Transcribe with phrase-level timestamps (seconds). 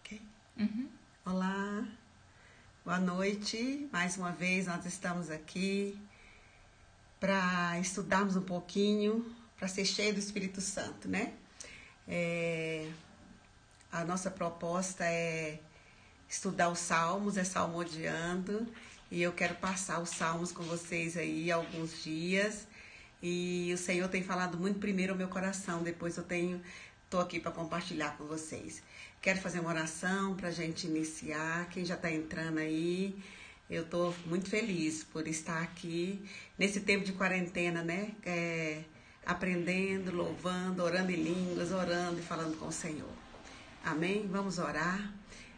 [0.00, 0.20] Ok?
[0.58, 0.88] Uhum.
[1.24, 1.88] Olá,
[2.84, 3.88] boa noite.
[3.90, 5.98] Mais uma vez nós estamos aqui
[7.18, 11.32] para estudarmos um pouquinho, para ser cheio do Espírito Santo, né?
[12.06, 12.90] É,
[13.90, 15.58] a nossa proposta é
[16.28, 18.70] estudar os Salmos, é salmodiando,
[19.10, 22.66] e eu quero passar os Salmos com vocês aí alguns dias.
[23.22, 26.60] E o Senhor tem falado muito primeiro ao meu coração, depois eu tenho
[27.10, 28.82] tô aqui para compartilhar com vocês.
[29.20, 31.68] Quero fazer uma oração para a gente iniciar.
[31.70, 33.18] Quem já está entrando aí,
[33.68, 36.22] eu estou muito feliz por estar aqui
[36.58, 38.12] nesse tempo de quarentena, né?
[38.24, 38.82] É,
[39.24, 43.12] aprendendo, louvando, orando em línguas, orando e falando com o Senhor.
[43.84, 44.26] Amém?
[44.30, 45.12] Vamos orar.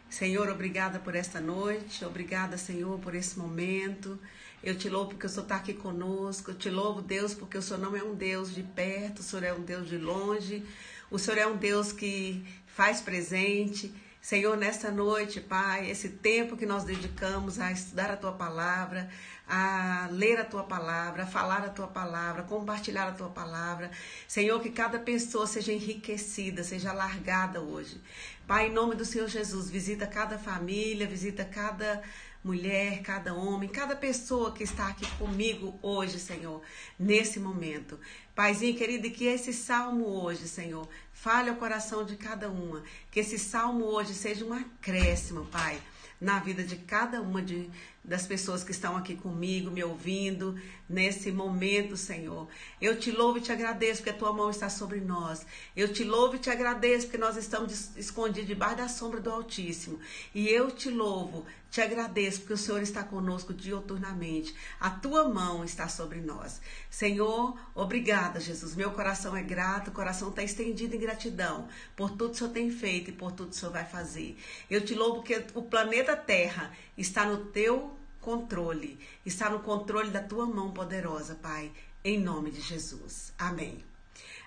[0.09, 4.19] Senhor, obrigada por esta noite, obrigada, Senhor, por esse momento.
[4.63, 6.51] Eu te louvo porque o Senhor está aqui conosco.
[6.51, 9.43] Eu te louvo, Deus, porque o Senhor não é um Deus de perto, o Senhor
[9.43, 10.63] é um Deus de longe.
[11.09, 13.93] O Senhor é um Deus que faz presente.
[14.21, 19.09] Senhor, nesta noite, Pai, esse tempo que nós dedicamos a estudar a tua palavra,
[19.47, 23.89] a ler a tua palavra, a falar a tua palavra, compartilhar a tua palavra.
[24.27, 27.99] Senhor, que cada pessoa seja enriquecida, seja alargada hoje.
[28.45, 32.03] Pai, em nome do Senhor Jesus, visita cada família, visita cada
[32.43, 36.61] mulher, cada homem, cada pessoa que está aqui comigo hoje, Senhor,
[36.99, 37.99] nesse momento.
[38.35, 42.83] Paizinho querido, que esse salmo hoje, Senhor, fale ao coração de cada uma.
[43.11, 45.79] Que esse salmo hoje seja um acréscimo, Pai,
[46.19, 47.69] na vida de cada uma de,
[48.03, 52.47] das pessoas que estão aqui comigo, me ouvindo nesse momento, Senhor.
[52.81, 55.45] Eu te louvo e te agradeço porque a tua mão está sobre nós.
[55.75, 59.99] Eu te louvo e te agradeço porque nós estamos escondidos debaixo da sombra do Altíssimo.
[60.33, 64.53] E eu te louvo, te agradeço porque o Senhor está conosco dioturnamente.
[64.79, 66.59] A tua mão está sobre nós.
[66.89, 68.75] Senhor, obrigada, Jesus.
[68.75, 72.51] Meu coração é grato, o coração está estendido em gratidão por tudo que o Senhor
[72.51, 74.37] tem feito e por tudo que o Senhor vai fazer.
[74.69, 77.90] Eu te louvo porque o planeta Terra está no teu
[78.21, 81.71] controle, está no controle da tua mão poderosa, Pai,
[82.03, 83.33] em nome de Jesus.
[83.37, 83.83] Amém.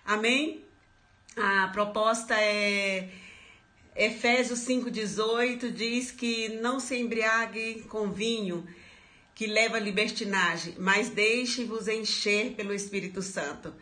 [0.04, 0.64] Amém.
[1.36, 3.10] A proposta é
[3.96, 8.66] Efésios 5:18 diz que não se embriague com vinho
[9.34, 13.74] que leva à libertinagem, mas deixe-vos encher pelo Espírito Santo.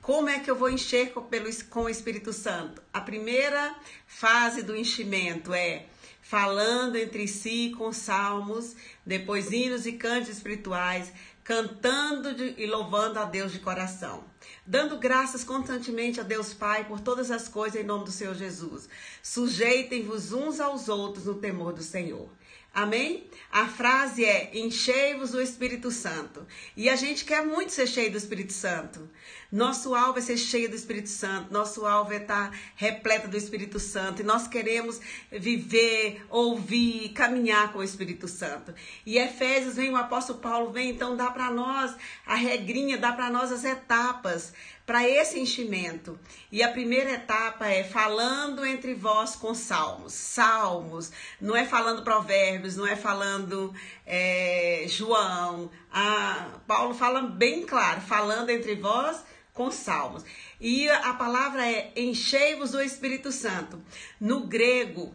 [0.00, 2.82] Como é que eu vou encher com, pelo, com o Espírito Santo?
[2.92, 3.74] A primeira
[4.06, 5.86] fase do enchimento é
[6.28, 11.10] falando entre si com salmos, depois hinos e cantos espirituais,
[11.42, 14.24] cantando de, e louvando a Deus de coração,
[14.66, 18.90] dando graças constantemente a Deus Pai por todas as coisas em nome do Senhor Jesus.
[19.22, 22.28] Sujeitem-vos uns aos outros no temor do Senhor.
[22.74, 23.26] Amém?
[23.50, 26.46] A frase é: enchei-vos do Espírito Santo.
[26.76, 29.08] E a gente quer muito ser cheio do Espírito Santo.
[29.50, 31.50] Nosso alvo é ser cheio do Espírito Santo.
[31.50, 34.20] Nosso alvo é estar repleto do Espírito Santo.
[34.20, 35.00] E nós queremos
[35.32, 38.74] viver, ouvir, caminhar com o Espírito Santo.
[39.06, 43.30] E Efésios vem, o apóstolo Paulo vem, então dá para nós a regrinha, dá para
[43.30, 44.52] nós as etapas
[44.84, 46.18] para esse enchimento.
[46.52, 50.12] E a primeira etapa é falando entre vós com salmos.
[50.12, 51.10] Salmos,
[51.40, 53.74] não é falando provérbios, não é falando
[54.06, 55.70] é, João.
[55.90, 59.24] A, Paulo fala bem claro, falando entre vós
[59.58, 60.24] com salmos.
[60.60, 63.82] E a palavra é enchei-vos do Espírito Santo.
[64.20, 65.12] No grego,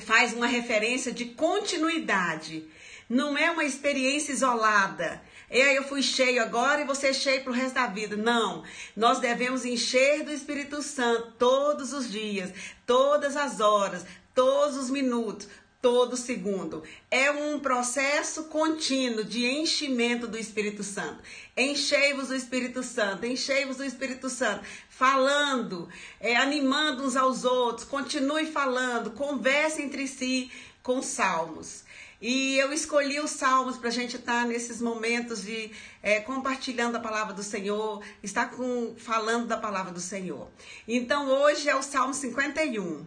[0.00, 2.68] faz uma referência de continuidade.
[3.08, 5.20] Não é uma experiência isolada.
[5.50, 8.16] Aí eu fui cheio agora e você é cheio o resto da vida.
[8.16, 8.62] Não.
[8.94, 12.52] Nós devemos encher do Espírito Santo todos os dias,
[12.86, 15.48] todas as horas, todos os minutos,
[15.80, 16.82] todo segundo.
[17.10, 21.22] É um processo contínuo de enchimento do Espírito Santo.
[21.56, 25.88] Enchei-vos do Espírito Santo, enchei-vos do Espírito Santo, falando,
[26.20, 30.50] é, animando uns aos outros, continue falando, converse entre si
[30.82, 31.84] com salmos.
[32.20, 35.70] E eu escolhi os salmos para a gente estar tá nesses momentos de
[36.02, 40.50] é, compartilhando a palavra do Senhor, estar com, falando da palavra do Senhor.
[40.88, 43.06] Então hoje é o Salmo 51.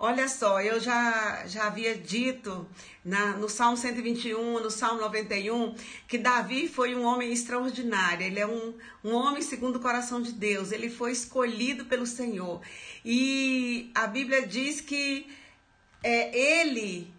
[0.00, 2.68] Olha só, eu já, já havia dito
[3.04, 5.74] na, no Salmo 121, no Salmo 91,
[6.06, 8.24] que Davi foi um homem extraordinário.
[8.24, 10.70] Ele é um, um homem segundo o coração de Deus.
[10.70, 12.60] Ele foi escolhido pelo Senhor.
[13.04, 15.26] E a Bíblia diz que
[16.00, 17.12] é, ele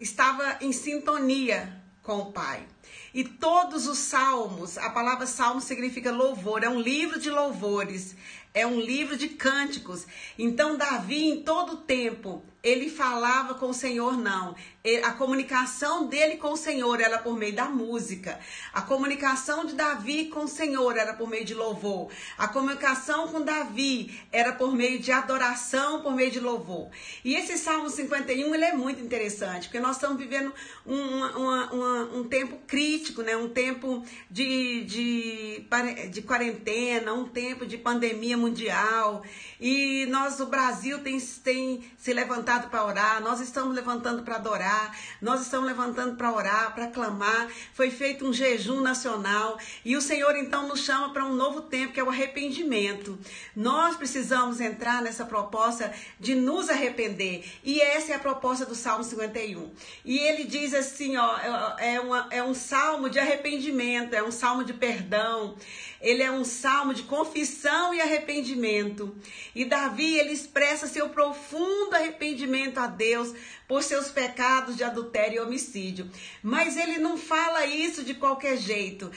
[0.00, 2.66] estava em sintonia com o Pai.
[3.14, 8.16] E todos os salmos, a palavra salmo significa louvor, é um livro de louvores,
[8.54, 10.06] é um livro de cânticos.
[10.38, 14.56] Então, Davi, em todo tempo, ele falava com o Senhor, não.
[15.02, 18.38] A comunicação dele com o Senhor era por meio da música.
[18.72, 22.10] A comunicação de Davi com o Senhor era por meio de louvor.
[22.38, 26.90] A comunicação com Davi era por meio de adoração, por meio de louvor.
[27.24, 30.52] E esse Salmo 51 ele é muito interessante, porque nós estamos vivendo
[30.86, 33.36] um, uma, uma, um tempo crítico, né?
[33.36, 35.66] um tempo de, de,
[36.10, 39.22] de quarentena, um tempo de pandemia mundial.
[39.60, 44.96] E nós, o Brasil, tem, tem se levantado para orar, nós estamos levantando para adorar,
[45.22, 47.48] nós estamos levantando para orar, para clamar.
[47.72, 51.92] Foi feito um jejum nacional e o Senhor então nos chama para um novo tempo,
[51.92, 53.18] que é o arrependimento.
[53.56, 57.44] Nós precisamos entrar nessa proposta de nos arrepender.
[57.64, 59.70] E essa é a proposta do Salmo 51.
[60.04, 61.38] E ele diz assim, ó,
[61.78, 65.56] é, é uma, é um salmo de arrependimento, é um salmo de perdão.
[66.04, 69.16] Ele é um salmo de confissão e arrependimento.
[69.54, 73.34] E Davi, ele expressa seu profundo arrependimento a Deus
[73.66, 76.10] por seus pecados de adultério e homicídio.
[76.42, 79.10] Mas ele não fala isso de qualquer jeito.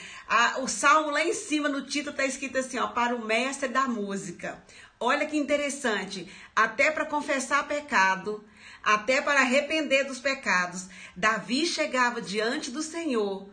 [0.61, 3.85] o salmo lá em cima no título está escrito assim, ó, para o mestre da
[3.87, 4.63] música.
[4.97, 8.43] Olha que interessante, até para confessar pecado,
[8.81, 13.49] até para arrepender dos pecados, Davi chegava diante do Senhor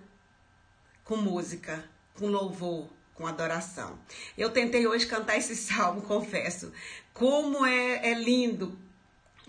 [1.05, 1.85] com música,
[2.15, 3.99] com louvor, com adoração.
[4.37, 6.73] Eu tentei hoje cantar esse salmo, confesso.
[7.13, 8.77] Como é, é lindo,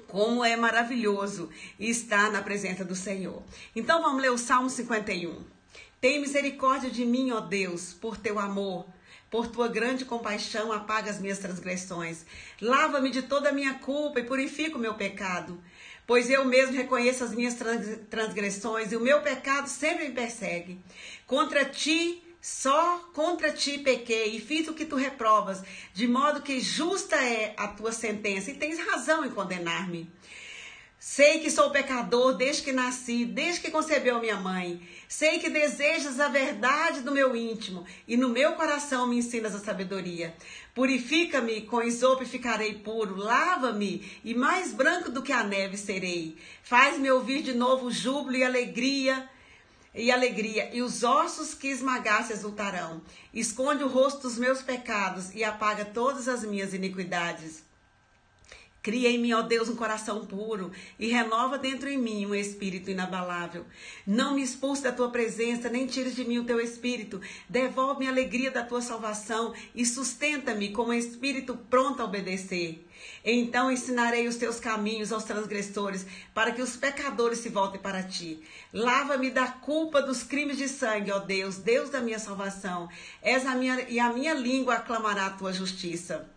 [0.07, 3.41] como é maravilhoso estar na presença do Senhor.
[3.75, 5.43] Então vamos ler o Salmo 51.
[5.99, 8.85] Tem misericórdia de mim, ó Deus, por teu amor.
[9.31, 12.25] Por tua grande compaixão, apaga as minhas transgressões.
[12.61, 15.61] Lava-me de toda a minha culpa e purifica o meu pecado.
[16.07, 17.55] Pois eu mesmo reconheço as minhas
[18.09, 20.79] transgressões e o meu pecado sempre me persegue.
[21.25, 25.63] Contra ti só contra ti pequei e fiz o que tu reprovas,
[25.95, 30.07] de modo que justa é a tua sentença, e tens razão em condenar-me.
[30.99, 34.79] Sei que sou pecador desde que nasci, desde que concebeu minha mãe.
[35.09, 39.59] Sei que desejas a verdade do meu íntimo e no meu coração me ensinas a
[39.59, 40.35] sabedoria.
[40.75, 43.15] Purifica-me com isopo e ficarei puro.
[43.15, 46.37] Lava-me e mais branco do que a neve serei.
[46.61, 49.29] Faz-me ouvir de novo júbilo e alegria
[49.95, 53.01] e alegria, e os ossos que esmagasse exultarão.
[53.33, 57.63] Esconde o rosto dos meus pecados e apaga todas as minhas iniquidades.
[58.85, 62.91] Cria em mim, ó Deus, um coração puro e renova dentro em mim um espírito
[62.91, 63.65] inabalável.
[64.05, 67.19] Não me expulse da tua presença, nem tires de mim o teu espírito.
[67.49, 72.84] Devolve-me a alegria da tua salvação e sustenta-me com um espírito pronto a obedecer.
[73.27, 78.43] Então ensinarei os teus caminhos aos transgressores, para que os pecadores se voltem para ti.
[78.71, 82.87] Lava-me da culpa dos crimes de sangue, ó Deus, Deus da minha salvação.
[83.23, 86.29] És a minha, e a minha língua aclamará a tua justiça.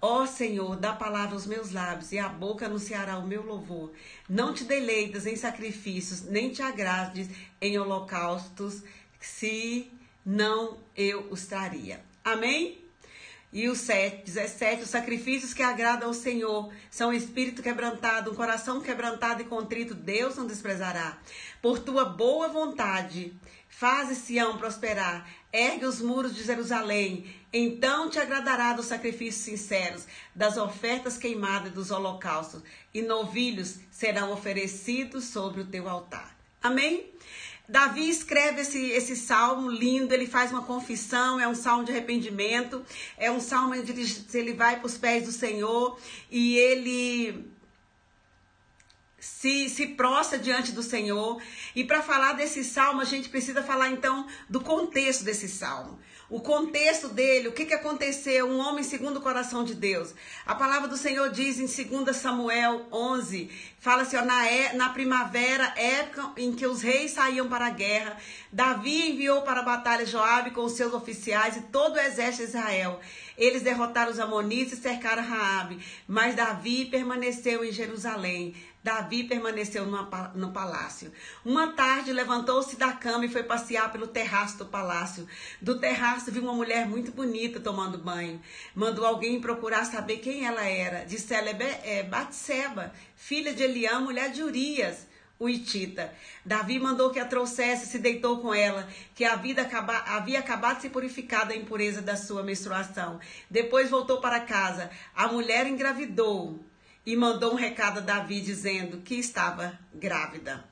[0.00, 3.92] Ó Senhor, dá palavra aos meus lábios e a boca anunciará o meu louvor.
[4.28, 7.28] Não te deleitas em sacrifícios, nem te agrades
[7.60, 8.82] em holocaustos,
[9.20, 9.92] se
[10.26, 12.02] não eu os traria.
[12.24, 12.81] Amém?
[13.52, 18.34] E o 7, 17, os sacrifícios que agradam ao Senhor são um espírito quebrantado, um
[18.34, 21.18] coração quebrantado e contrito, Deus não desprezará.
[21.60, 23.34] Por tua boa vontade,
[23.68, 27.26] Faze Sião prosperar, ergue os muros de Jerusalém.
[27.52, 32.62] Então te agradará dos sacrifícios sinceros, das ofertas queimadas e dos holocaustos,
[32.94, 36.34] e novilhos serão oferecidos sobre o teu altar.
[36.62, 37.11] Amém?
[37.68, 42.84] Davi escreve esse, esse salmo lindo, ele faz uma confissão, é um salmo de arrependimento,
[43.16, 45.98] é um salmo onde ele, ele vai para os pés do Senhor
[46.30, 47.52] e ele
[49.18, 51.40] se, se prostra diante do Senhor.
[51.76, 55.98] E para falar desse salmo, a gente precisa falar então do contexto desse salmo.
[56.32, 58.48] O contexto dele, o que, que aconteceu?
[58.48, 60.14] Um homem segundo o coração de Deus.
[60.46, 64.88] A palavra do Senhor diz em 2 Samuel 11, fala assim, ó, na, é, na
[64.88, 68.16] primavera, época em que os reis saíam para a guerra,
[68.50, 72.56] Davi enviou para a batalha Joabe com os seus oficiais e todo o exército de
[72.56, 72.98] Israel.
[73.36, 78.54] Eles derrotaram os amonitas e cercaram Raabe, mas Davi permaneceu em Jerusalém.
[78.82, 79.86] Davi permaneceu
[80.34, 81.12] no palácio.
[81.44, 85.28] Uma tarde levantou-se da cama e foi passear pelo terraço do palácio.
[85.60, 88.40] Do terraço viu uma mulher muito bonita tomando banho.
[88.74, 91.04] Mandou alguém procurar saber quem ela era.
[91.04, 95.11] Disse ela é, é Batseba, filha de Eliã, mulher de Urias
[95.42, 96.12] o Itita.
[96.46, 100.76] Davi mandou que a trouxesse se deitou com ela, que a vida acaba, havia acabado
[100.76, 103.18] de se purificar da impureza da sua menstruação.
[103.50, 104.88] Depois voltou para casa.
[105.16, 106.64] A mulher engravidou
[107.04, 110.64] e mandou um recado a Davi dizendo que estava grávida.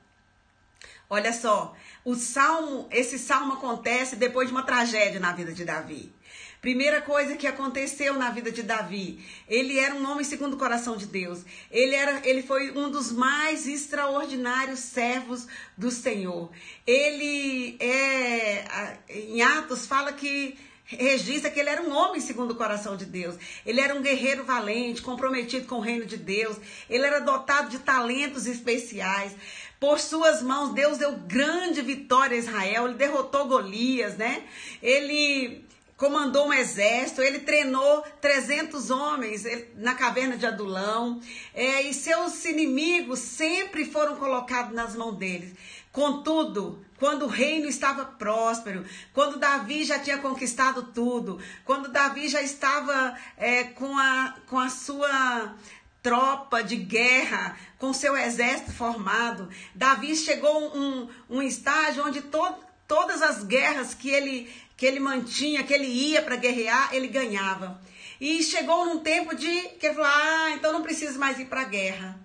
[1.09, 1.75] Olha só,
[2.05, 6.13] o salmo, esse salmo acontece depois de uma tragédia na vida de Davi.
[6.61, 10.95] Primeira coisa que aconteceu na vida de Davi, ele era um homem segundo o coração
[10.95, 11.39] de Deus.
[11.71, 16.51] Ele era, ele foi um dos mais extraordinários servos do Senhor.
[16.85, 22.95] Ele é em Atos fala que registra que ele era um homem segundo o coração
[22.95, 23.37] de Deus.
[23.65, 26.57] Ele era um guerreiro valente, comprometido com o reino de Deus.
[26.87, 29.33] Ele era dotado de talentos especiais.
[29.79, 32.85] Por suas mãos, Deus deu grande vitória a Israel.
[32.85, 34.43] Ele derrotou Golias, né?
[34.79, 35.65] Ele
[36.01, 39.43] comandou um exército, ele treinou 300 homens
[39.75, 41.21] na caverna de Adulão,
[41.53, 45.53] é, e seus inimigos sempre foram colocados nas mãos deles.
[45.91, 52.41] Contudo, quando o reino estava próspero, quando Davi já tinha conquistado tudo, quando Davi já
[52.41, 55.55] estava é, com, a, com a sua
[56.01, 62.55] tropa de guerra, com seu exército formado, Davi chegou a um, um estágio onde to,
[62.87, 67.79] todas as guerras que ele que ele mantinha, que ele ia para guerrear, ele ganhava.
[68.19, 69.47] E chegou num tempo de
[69.77, 72.19] que ele falou: ah, então não preciso mais ir para a guerra.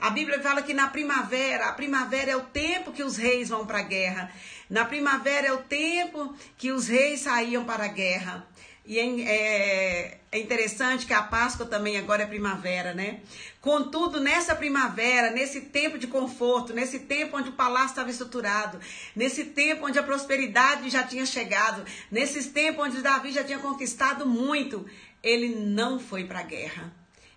[0.00, 3.66] A Bíblia fala que na primavera, a primavera é o tempo que os reis vão
[3.66, 4.32] para a guerra.
[4.70, 8.46] Na primavera é o tempo que os reis saíam para a guerra.
[8.88, 13.20] E é, é, interessante que a Páscoa também agora é primavera, né?
[13.60, 18.80] Contudo, nessa primavera, nesse tempo de conforto, nesse tempo onde o palácio estava estruturado,
[19.14, 24.24] nesse tempo onde a prosperidade já tinha chegado, nesse tempo onde Davi já tinha conquistado
[24.24, 24.86] muito,
[25.22, 26.90] ele não foi para a guerra.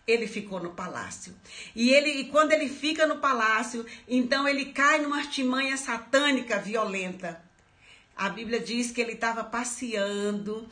[0.08, 1.36] Ele ficou no palácio.
[1.76, 7.44] E ele, e quando ele fica no palácio, então ele cai numa artimanha satânica violenta.
[8.16, 10.68] A Bíblia diz que ele estava passeando,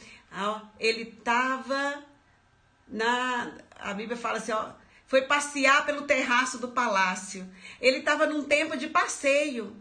[0.79, 2.03] ele estava
[2.88, 3.51] na.
[3.79, 4.71] A Bíblia fala assim, ó,
[5.07, 7.48] foi passear pelo terraço do palácio.
[7.81, 9.75] Ele estava num tempo de passeio.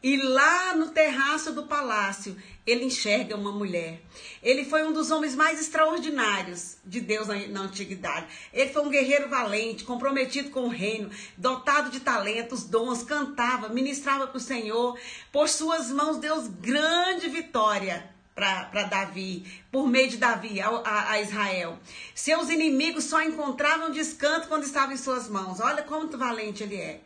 [0.00, 4.00] E lá no terraço do palácio, ele enxerga uma mulher.
[4.40, 8.28] Ele foi um dos homens mais extraordinários de Deus na, na, antiguidade.
[8.52, 14.28] Ele foi um guerreiro valente, comprometido com o reino, dotado de talentos, dons, cantava, ministrava
[14.28, 14.96] para o Senhor.
[15.32, 21.20] Por suas mãos, Deus grande vitória para Davi, por meio de Davi, a, a, a,
[21.20, 21.76] Israel.
[22.14, 25.58] Seus inimigos só encontravam descanso quando estavam em suas mãos.
[25.58, 27.00] Olha quanto valente ele é.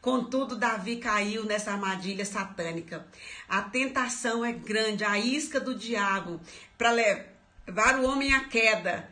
[0.00, 3.06] Contudo, Davi caiu nessa armadilha satânica.
[3.46, 6.40] A tentação é grande, a isca do diabo
[6.78, 9.10] para levar o homem à queda,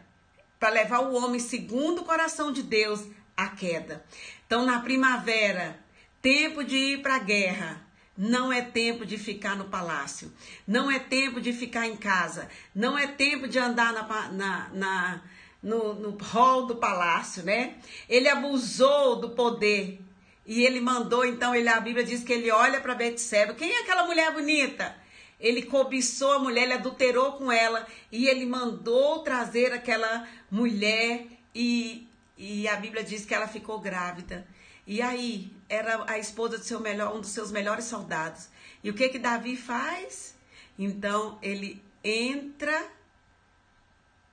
[0.59, 3.05] para levar o homem segundo o coração de Deus
[3.37, 4.03] à queda.
[4.47, 5.79] Então, na primavera,
[6.23, 7.86] tempo de ir para a guerra,
[8.17, 10.33] não é tempo de ficar no palácio.
[10.67, 12.49] Não é tempo de ficar em casa.
[12.75, 15.23] Não é tempo de andar na, na, na
[15.63, 17.75] no, no hall do palácio, né?
[18.09, 20.01] Ele abusou do poder.
[20.47, 23.53] E ele mandou, então, ele, a Bíblia diz que ele olha para Betseba.
[23.53, 24.97] Quem é aquela mulher bonita?
[25.41, 27.87] Ele cobiçou a mulher, ele adulterou com ela.
[28.13, 31.27] E ele mandou trazer aquela mulher.
[31.55, 32.09] E,
[32.39, 34.47] e a Bíblia diz que ela ficou grávida.
[34.87, 38.49] E aí, era a esposa seu melhor, um dos seus melhores soldados.
[38.83, 40.37] E o que que Davi faz?
[40.79, 42.91] Então, ele entra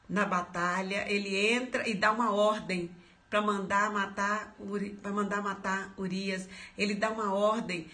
[0.07, 2.91] na batalha, ele entra e dá uma ordem
[3.29, 4.55] para mandar matar
[5.01, 6.47] para mandar matar Urias.
[6.77, 7.89] Ele dá uma ordem,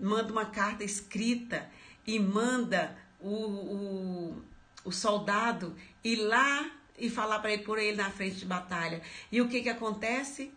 [0.00, 1.70] manda uma carta escrita
[2.04, 4.42] e manda o, o,
[4.84, 6.68] o soldado ir lá
[6.98, 9.00] e falar para ele por ele na frente de batalha.
[9.30, 10.52] E o que que acontece?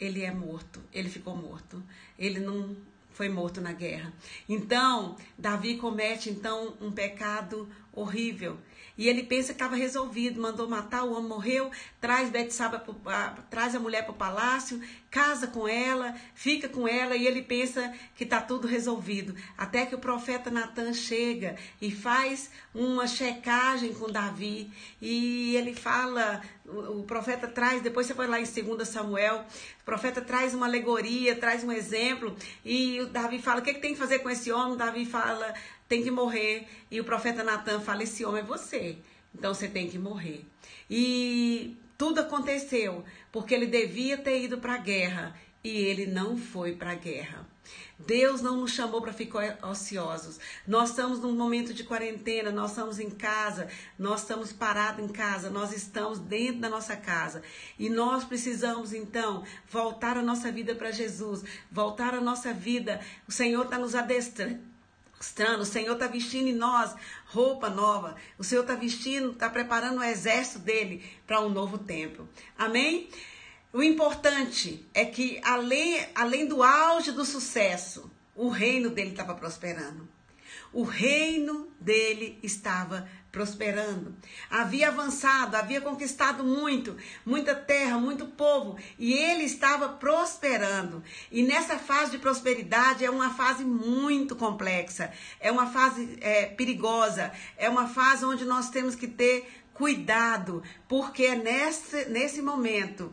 [0.00, 1.82] Ele é morto, ele ficou morto.
[2.18, 2.76] Ele não
[3.12, 4.12] foi morto na guerra.
[4.48, 8.56] Então, Davi comete então um pecado horrível.
[9.00, 12.84] E ele pensa que estava resolvido, mandou matar, o homem morreu, traz Betsaba,
[13.48, 14.78] traz a mulher para o palácio,
[15.10, 19.34] casa com ela, fica com ela e ele pensa que está tudo resolvido.
[19.56, 26.42] Até que o profeta Natan chega e faz uma checagem com Davi e ele fala,
[26.66, 29.46] o, profeta traz, depois você vai lá em 2 Samuel,
[29.80, 33.80] o profeta traz uma alegoria, traz um exemplo e o Davi fala, o que, que
[33.80, 34.76] tem que fazer com esse homem?
[34.76, 35.54] Davi fala,
[35.90, 36.68] tem que morrer.
[36.88, 38.96] E o profeta Natan fala: Esse homem é você.
[39.34, 40.46] Então você tem que morrer.
[40.88, 46.74] E tudo aconteceu porque ele devia ter ido para a guerra e ele não foi
[46.76, 47.46] para a guerra.
[47.98, 50.40] Deus não nos chamou para ficar ociosos.
[50.66, 53.68] Nós estamos num momento de quarentena, nós estamos em casa,
[53.98, 57.42] nós estamos parados em casa, nós estamos dentro da nossa casa.
[57.78, 63.00] E nós precisamos então voltar a nossa vida para Jesus, voltar a nossa vida.
[63.28, 64.69] O Senhor está nos adestrando
[65.58, 66.94] o Senhor está vestindo em nós
[67.26, 72.26] roupa nova, o Senhor está vestindo, está preparando o exército dele para um novo tempo.
[72.56, 73.08] Amém?
[73.72, 80.08] O importante é que, além, além do auge do sucesso, o reino dele estava prosperando.
[80.72, 83.19] O reino dele estava prosperando.
[84.50, 91.02] Havia avançado, havia conquistado muito, muita terra, muito povo, e ele estava prosperando.
[91.30, 97.32] E nessa fase de prosperidade é uma fase muito complexa, é uma fase é, perigosa,
[97.56, 103.12] é uma fase onde nós temos que ter cuidado, porque é nesse, nesse momento,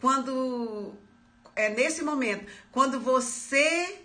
[0.00, 0.94] quando
[1.56, 3.98] é nesse momento, quando você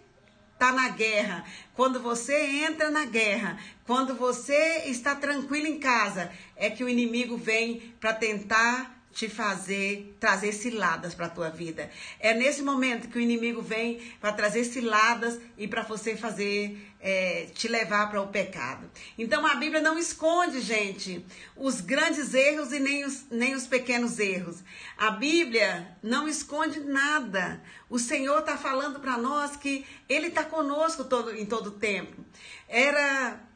[0.53, 1.43] está na guerra,
[1.74, 2.36] quando você
[2.67, 3.58] entra na guerra,
[3.91, 10.15] quando você está tranquilo em casa, é que o inimigo vem para tentar te fazer
[10.17, 11.91] trazer ciladas para a tua vida.
[12.17, 17.50] É nesse momento que o inimigo vem para trazer ciladas e para você fazer é,
[17.53, 18.89] te levar para o pecado.
[19.17, 21.25] Então a Bíblia não esconde, gente,
[21.57, 24.63] os grandes erros e nem os, nem os pequenos erros.
[24.98, 27.62] A Bíblia não esconde nada.
[27.89, 32.24] O Senhor está falando para nós que Ele está conosco todo, em todo tempo.
[32.69, 33.50] Era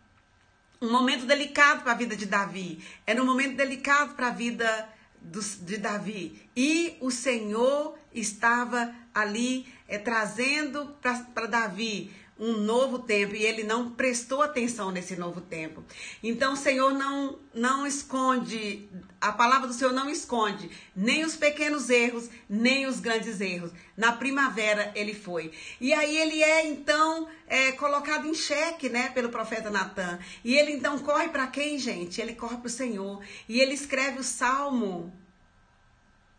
[0.86, 2.84] um momento delicado para a vida de Davi.
[3.06, 4.90] Era um momento delicado para a vida
[5.62, 6.50] de Davi.
[6.56, 13.92] E o Senhor estava ali é, trazendo para Davi um novo tempo e ele não
[13.92, 15.84] prestou atenção nesse novo tempo.
[16.22, 18.90] Então o Senhor não não esconde,
[19.22, 23.72] a palavra do Senhor não esconde nem os pequenos erros, nem os grandes erros.
[23.96, 25.54] Na primavera ele foi.
[25.80, 30.20] E aí ele é então é, colocado em xeque, né, pelo profeta Natan.
[30.44, 32.20] E ele então corre para quem, gente?
[32.20, 35.14] Ele corre para o Senhor e ele escreve o salmo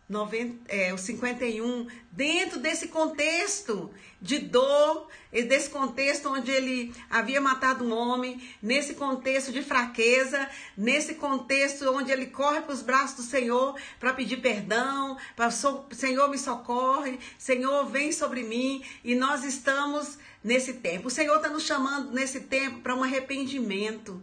[0.09, 7.85] 90, é, o 51, dentro desse contexto de dor, desse contexto onde ele havia matado
[7.85, 13.23] um homem, nesse contexto de fraqueza, nesse contexto onde ele corre para os braços do
[13.23, 20.19] Senhor para pedir perdão, para Senhor me socorre, Senhor vem sobre mim, e nós estamos
[20.43, 21.09] nesse tempo.
[21.09, 24.23] O Senhor está nos chamando nesse tempo para um arrependimento.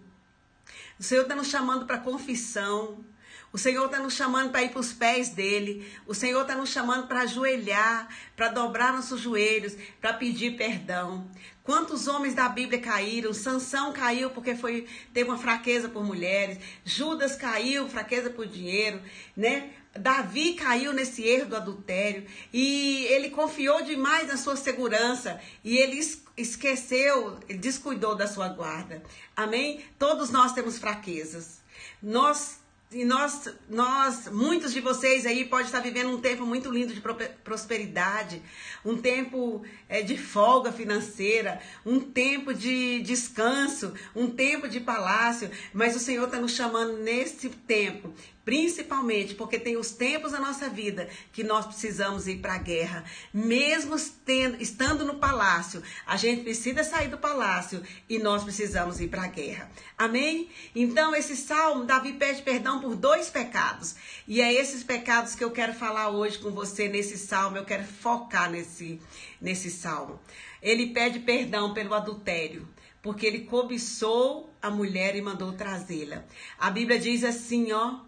[0.98, 3.04] O Senhor está nos chamando para confissão.
[3.54, 5.88] O Senhor está nos chamando para ir para os pés dele.
[6.08, 11.30] O Senhor está nos chamando para ajoelhar, para dobrar nossos joelhos, para pedir perdão.
[11.62, 13.32] Quantos homens da Bíblia caíram?
[13.32, 16.58] Sansão caiu porque foi teve uma fraqueza por mulheres.
[16.84, 19.00] Judas caiu, fraqueza por dinheiro,
[19.38, 19.70] né?
[19.96, 26.00] Davi caiu nesse erro do adultério e ele confiou demais na sua segurança e ele
[26.36, 29.04] esqueceu, descuidou da sua guarda.
[29.36, 29.86] Amém?
[30.00, 31.62] Todos nós temos fraquezas.
[32.02, 32.63] Nós
[32.94, 37.02] e nós, nós, muitos de vocês aí podem estar vivendo um tempo muito lindo de
[37.44, 38.42] prosperidade,
[38.86, 45.96] um tempo é, de folga financeira, um tempo de descanso, um tempo de palácio, mas
[45.96, 48.14] o Senhor está nos chamando nesse tempo
[48.46, 53.06] Principalmente porque tem os tempos da nossa vida que nós precisamos ir para a guerra.
[53.34, 59.08] Mesmo tendo, estando no palácio, a gente precisa sair do palácio e nós precisamos ir
[59.08, 59.72] para a guerra.
[59.98, 60.50] Amém?
[60.76, 63.96] Então, esse salmo, Davi pede perdão por dois pecados.
[64.28, 67.56] E é esses pecados que eu quero falar hoje com você nesse salmo.
[67.56, 69.00] Eu quero focar nesse,
[69.40, 70.20] nesse salmo.
[70.62, 72.68] Ele pede perdão pelo adultério
[73.02, 76.24] porque ele cobiçou a mulher e mandou trazê-la.
[76.58, 78.00] A Bíblia diz assim, ó,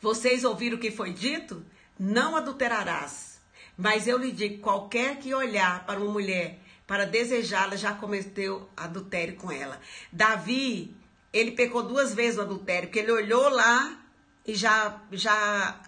[0.00, 1.64] vocês ouviram o que foi dito?
[1.98, 3.40] Não adulterarás.
[3.76, 9.36] Mas eu lhe digo: qualquer que olhar para uma mulher para desejá-la já cometeu adultério
[9.36, 9.80] com ela.
[10.10, 10.92] Davi,
[11.32, 13.96] ele pecou duas vezes o adultério, porque ele olhou lá
[14.44, 15.80] e já, já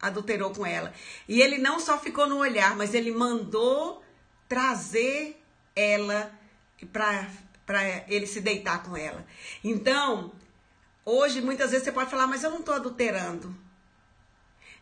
[0.00, 0.94] adulterou com ela.
[1.28, 4.04] E ele não só ficou no olhar, mas ele mandou
[4.48, 5.42] trazer
[5.74, 6.32] ela
[6.92, 9.26] para ele se deitar com ela.
[9.64, 10.32] Então,
[11.04, 13.54] Hoje, muitas vezes você pode falar, mas eu não estou adulterando.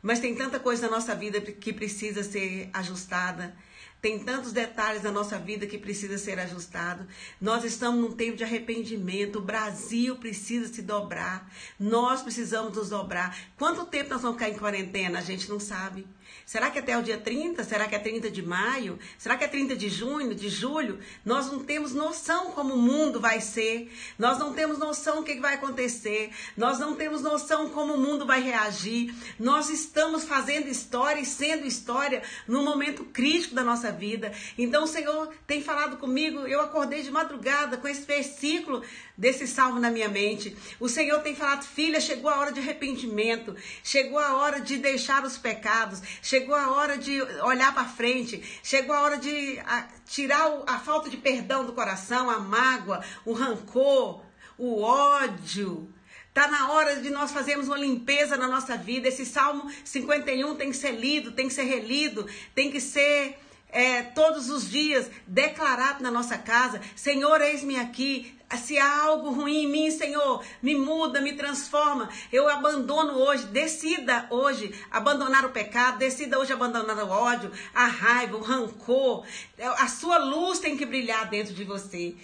[0.02, 3.54] Mas tem tanta coisa na nossa vida que precisa ser ajustada.
[4.00, 7.06] Tem tantos detalhes da nossa vida que precisa ser ajustado.
[7.40, 9.40] Nós estamos num tempo de arrependimento.
[9.40, 11.50] O Brasil precisa se dobrar.
[11.80, 13.36] Nós precisamos nos dobrar.
[13.56, 15.18] Quanto tempo nós vamos ficar em quarentena?
[15.18, 16.06] A gente não sabe.
[16.44, 17.62] Será que até o dia 30?
[17.64, 18.98] Será que é 30 de maio?
[19.18, 20.98] Será que é 30 de junho, de julho?
[21.24, 23.92] Nós não temos noção como o mundo vai ser.
[24.18, 26.30] Nós não temos noção o que vai acontecer.
[26.56, 29.14] Nós não temos noção como o mundo vai reagir.
[29.38, 34.32] Nós estamos fazendo história e sendo história num momento crítico da nossa vida.
[34.56, 36.40] Então o Senhor tem falado comigo.
[36.46, 38.82] Eu acordei de madrugada com esse versículo
[39.18, 40.56] desse salmo na minha mente.
[40.78, 43.56] O Senhor tem falado, filha, chegou a hora de arrependimento.
[43.82, 46.00] Chegou a hora de deixar os pecados.
[46.22, 51.10] Chegou a hora de olhar para frente, chegou a hora de a, tirar a falta
[51.10, 54.22] de perdão do coração, a mágoa, o rancor,
[54.56, 55.92] o ódio.
[56.32, 59.08] Tá na hora de nós fazermos uma limpeza na nossa vida.
[59.08, 63.36] Esse Salmo 51 tem que ser lido, tem que ser relido, tem que ser
[63.70, 68.37] é, todos os dias declarado na nossa casa: Senhor, eis-me aqui.
[68.56, 72.08] Se há algo ruim em mim, Senhor, me muda, me transforma.
[72.32, 78.38] Eu abandono hoje, decida hoje abandonar o pecado, decida hoje abandonar o ódio, a raiva,
[78.38, 79.26] o rancor.
[79.58, 82.16] A sua luz tem que brilhar dentro de você.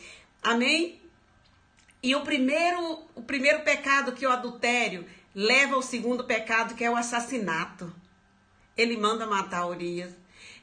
[0.43, 1.01] Amém?
[2.03, 6.85] E o primeiro, o primeiro pecado que é o adultério leva ao segundo pecado, que
[6.85, 7.95] é o assassinato.
[8.77, 10.13] Ele manda matar Urias.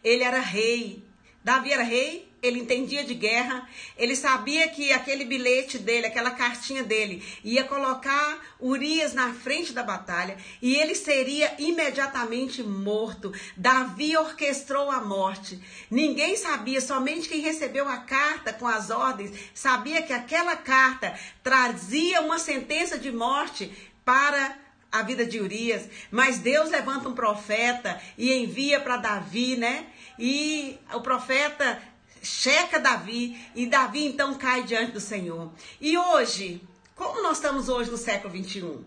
[0.03, 1.03] Ele era rei.
[1.43, 6.83] Davi era rei, ele entendia de guerra, ele sabia que aquele bilhete dele, aquela cartinha
[6.83, 13.31] dele, ia colocar Urias na frente da batalha e ele seria imediatamente morto.
[13.55, 15.59] Davi orquestrou a morte.
[15.89, 22.21] Ninguém sabia, somente quem recebeu a carta com as ordens sabia que aquela carta trazia
[22.21, 23.71] uma sentença de morte
[24.03, 24.57] para
[24.91, 29.85] a vida de Urias, mas Deus levanta um profeta e envia para Davi, né?
[30.19, 31.81] E o profeta
[32.21, 35.51] checa Davi e Davi então cai diante do Senhor.
[35.79, 36.61] E hoje,
[36.95, 38.85] como nós estamos hoje no século 21?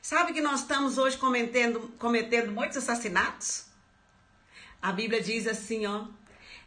[0.00, 3.66] Sabe que nós estamos hoje cometendo, cometendo muitos assassinatos?
[4.80, 6.06] A Bíblia diz assim, ó.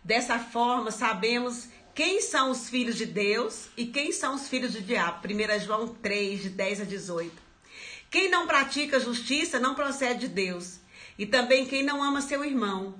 [0.04, 4.82] Dessa forma, sabemos quem são os filhos de Deus e quem são os filhos do
[4.82, 5.28] diabo.
[5.28, 7.32] 1 João 3, de 10 a 18.
[8.12, 10.80] Quem não pratica justiça não procede de Deus.
[11.18, 12.96] E também quem não ama seu irmão.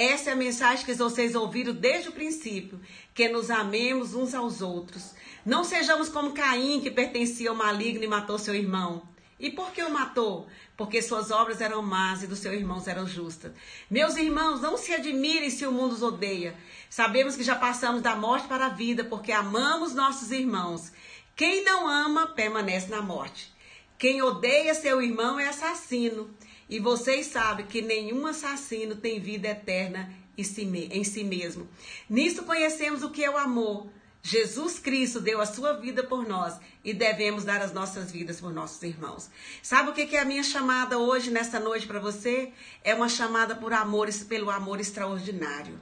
[0.00, 2.80] Essa é a mensagem que vocês ouviram desde o princípio,
[3.12, 5.12] que nos amemos uns aos outros.
[5.44, 9.02] Não sejamos como Caim, que pertencia ao maligno e matou seu irmão.
[9.40, 10.46] E por que o matou?
[10.76, 13.50] Porque suas obras eram más e dos seus irmãos eram justas.
[13.90, 16.54] Meus irmãos, não se admirem se o mundo os odeia.
[16.88, 20.92] Sabemos que já passamos da morte para a vida, porque amamos nossos irmãos.
[21.34, 23.52] Quem não ama, permanece na morte.
[23.98, 26.30] Quem odeia seu irmão é assassino.
[26.68, 31.68] E vocês sabem que nenhum assassino tem vida eterna em si mesmo.
[32.08, 33.88] Nisso conhecemos o que é o amor.
[34.22, 38.52] Jesus Cristo deu a sua vida por nós e devemos dar as nossas vidas por
[38.52, 39.30] nossos irmãos.
[39.62, 42.52] Sabe o que é a minha chamada hoje, nessa noite, para você?
[42.84, 45.80] É uma chamada por amor, pelo amor extraordinário.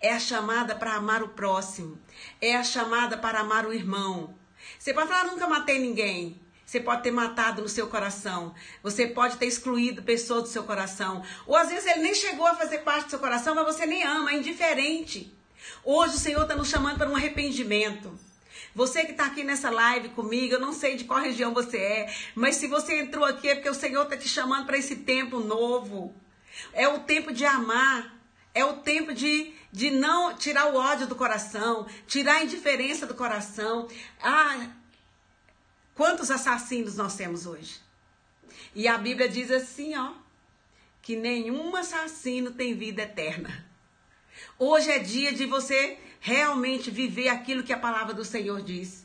[0.00, 1.98] É a chamada para amar o próximo.
[2.40, 4.34] É a chamada para amar o irmão.
[4.78, 6.40] Você pode falar, nunca matei ninguém.
[6.64, 8.54] Você pode ter matado no seu coração.
[8.82, 11.22] Você pode ter excluído pessoas do seu coração.
[11.46, 14.02] Ou às vezes ele nem chegou a fazer parte do seu coração, mas você nem
[14.02, 15.32] ama, é indiferente.
[15.84, 18.18] Hoje o Senhor está nos chamando para um arrependimento.
[18.74, 22.14] Você que está aqui nessa live comigo, eu não sei de qual região você é,
[22.34, 25.38] mas se você entrou aqui é porque o Senhor está te chamando para esse tempo
[25.38, 26.14] novo.
[26.72, 28.12] É o tempo de amar.
[28.54, 33.14] É o tempo de, de não tirar o ódio do coração, tirar a indiferença do
[33.14, 33.88] coração.
[34.22, 34.68] Ah,
[35.94, 37.80] Quantos assassinos nós temos hoje?
[38.74, 40.12] E a Bíblia diz assim, ó,
[41.00, 43.64] que nenhum assassino tem vida eterna.
[44.58, 49.04] Hoje é dia de você realmente viver aquilo que a palavra do Senhor diz.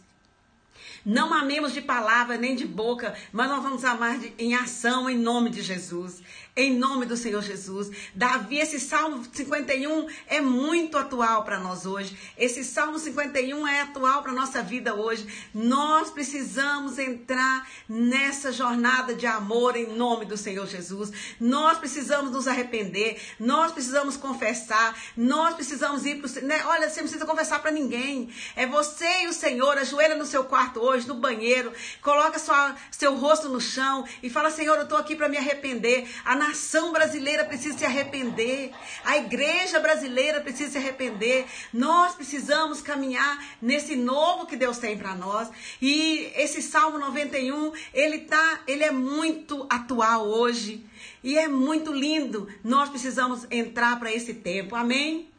[1.05, 5.17] Não amemos de palavra nem de boca, mas nós vamos amar de, em ação em
[5.17, 6.21] nome de Jesus
[6.59, 7.89] em nome do Senhor Jesus.
[8.13, 12.17] Davi, esse Salmo 51 é muito atual para nós hoje.
[12.37, 15.25] Esse Salmo 51 é atual para nossa vida hoje.
[15.53, 21.11] Nós precisamos entrar nessa jornada de amor em nome do Senhor Jesus.
[21.39, 26.61] Nós precisamos nos arrepender, nós precisamos confessar, nós precisamos ir para o né?
[26.65, 28.29] Olha, você não precisa confessar para ninguém.
[28.57, 33.15] É você e o Senhor, ajoelha no seu quarto hoje, no banheiro, coloca sua, seu
[33.15, 36.05] rosto no chão e fala: Senhor, eu estou aqui para me arrepender.
[36.25, 38.71] A nação brasileira precisa se arrepender.
[39.03, 41.45] A igreja brasileira precisa se arrepender.
[41.71, 45.49] Nós precisamos caminhar nesse novo que Deus tem para nós.
[45.81, 50.83] E esse Salmo 91, ele tá, ele é muito atual hoje.
[51.23, 52.47] E é muito lindo.
[52.63, 54.75] Nós precisamos entrar para esse tempo.
[54.75, 55.29] Amém?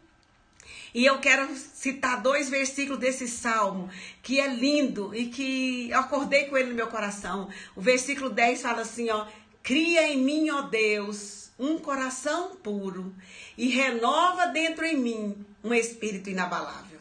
[0.92, 3.88] E eu quero citar dois versículos desse salmo,
[4.22, 7.48] que é lindo e que eu acordei com ele no meu coração.
[7.76, 9.24] O versículo 10 fala assim, ó:
[9.62, 13.14] Cria em mim, ó Deus, um coração puro
[13.56, 17.00] e renova dentro em mim um espírito inabalável.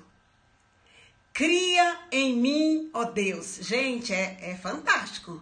[1.34, 3.60] Cria em mim, ó Deus.
[3.62, 5.42] Gente, é, é fantástico.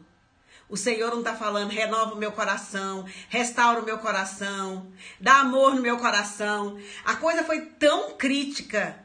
[0.70, 5.74] O Senhor não está falando, renova o meu coração, restaura o meu coração, dá amor
[5.74, 6.78] no meu coração.
[7.06, 9.00] A coisa foi tão crítica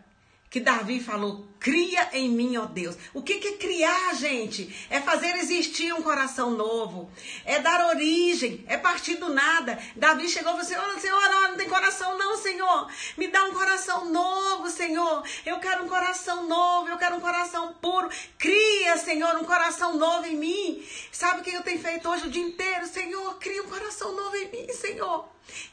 [0.51, 2.97] que Davi falou: Cria em mim, ó Deus.
[3.15, 4.75] O que, que é criar, gente?
[4.91, 7.09] É fazer existir um coração novo.
[7.45, 8.65] É dar origem.
[8.67, 9.79] É partir do nada.
[9.95, 12.91] Davi chegou e falou: Senhor, Senhor, não tem coração, não, Senhor.
[13.17, 15.23] Me dá um coração novo, Senhor.
[15.47, 16.89] Eu quero um coração novo.
[16.89, 18.11] Eu quero um coração puro.
[18.37, 20.85] Cria, Senhor, um coração novo em mim.
[21.13, 22.89] Sabe o que eu tenho feito hoje o dia inteiro?
[22.89, 25.29] Senhor, cria um coração novo em mim, Senhor.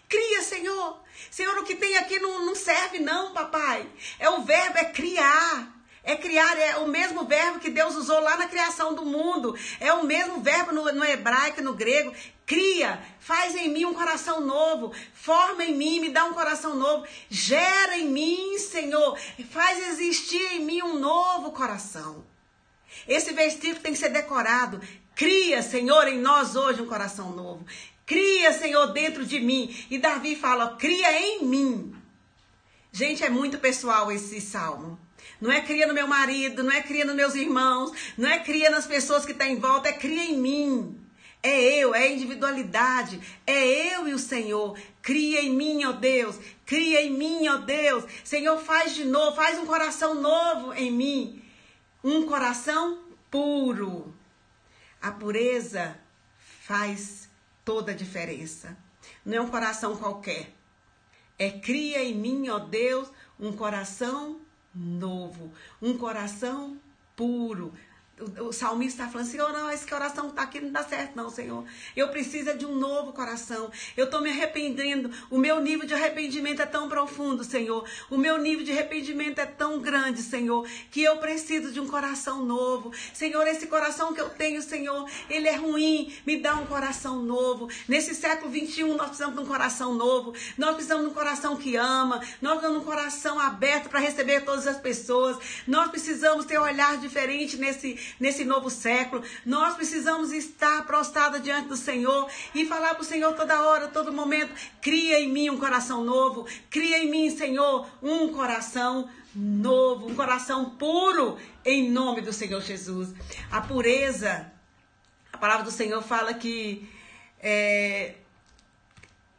[0.07, 0.99] Cria, Senhor.
[1.31, 3.89] Senhor, o que tem aqui não, não serve, não, papai.
[4.19, 5.78] É o verbo, é criar.
[6.09, 9.55] É criar, é o mesmo verbo que Deus usou lá na criação do mundo.
[9.79, 12.11] É o mesmo verbo no, no hebraico, no grego.
[12.47, 17.05] Cria, faz em mim um coração novo, forma em mim, me dá um coração novo,
[17.29, 19.19] gera em mim, Senhor,
[19.51, 22.25] faz existir em mim um novo coração.
[23.07, 24.81] Esse versículo tem que ser decorado.
[25.13, 27.63] Cria, Senhor, em nós hoje um coração novo.
[28.03, 29.75] Cria, Senhor, dentro de mim.
[29.91, 31.95] E Davi fala: cria em mim.
[32.91, 34.97] Gente, é muito pessoal esse salmo.
[35.39, 38.69] Não é cria no meu marido, não é cria nos meus irmãos, não é cria
[38.69, 40.99] nas pessoas que estão tá em volta, é cria em mim.
[41.41, 44.77] É eu, é individualidade, é eu e o Senhor.
[45.01, 48.03] Cria em mim, ó Deus, cria em mim, ó Deus.
[48.25, 51.41] Senhor, faz de novo, faz um coração novo em mim.
[52.03, 54.13] Um coração puro.
[55.01, 55.97] A pureza
[56.37, 57.29] faz
[57.63, 58.77] toda a diferença.
[59.25, 60.53] Não é um coração qualquer.
[61.37, 64.41] É cria em mim, ó Deus, um coração
[64.73, 65.51] novo,
[65.81, 66.77] um coração
[67.15, 67.73] puro,
[68.39, 71.63] o, salmista está falando, Senhor, não, esse coração está aqui não dá certo, não, Senhor.
[71.95, 73.71] Eu preciso de um novo coração.
[73.95, 75.09] Eu estou me arrependendo.
[75.29, 77.87] O meu nível de arrependimento é tão profundo, Senhor.
[78.09, 82.45] O meu nível de arrependimento é tão grande, Senhor, que eu preciso de um coração
[82.45, 82.91] novo.
[83.13, 86.13] Senhor, esse coração que eu tenho, Senhor, ele é ruim.
[86.25, 87.69] Me dá um coração novo.
[87.87, 90.33] Nesse século 21, nós precisamos de um coração novo.
[90.57, 92.21] Nós precisamos de um coração que ama.
[92.41, 95.37] Nós precisamos de um coração aberto para receber todas as pessoas.
[95.65, 99.23] Nós precisamos ter um olhar diferente nesse nesse novo século.
[99.45, 104.13] Nós precisamos estar prostrados diante do Senhor e falar para o Senhor toda hora, todo
[104.13, 110.15] momento: cria em mim um coração novo, cria em mim, Senhor, um coração novo, um
[110.15, 113.09] coração puro, em nome do Senhor Jesus.
[113.51, 114.51] A pureza,
[115.31, 116.89] a palavra do Senhor fala que
[117.41, 118.15] é,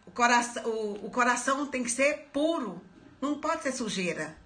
[0.07, 2.81] o, coração, o, o coração tem que ser puro,
[3.21, 4.39] não pode ser sujeira.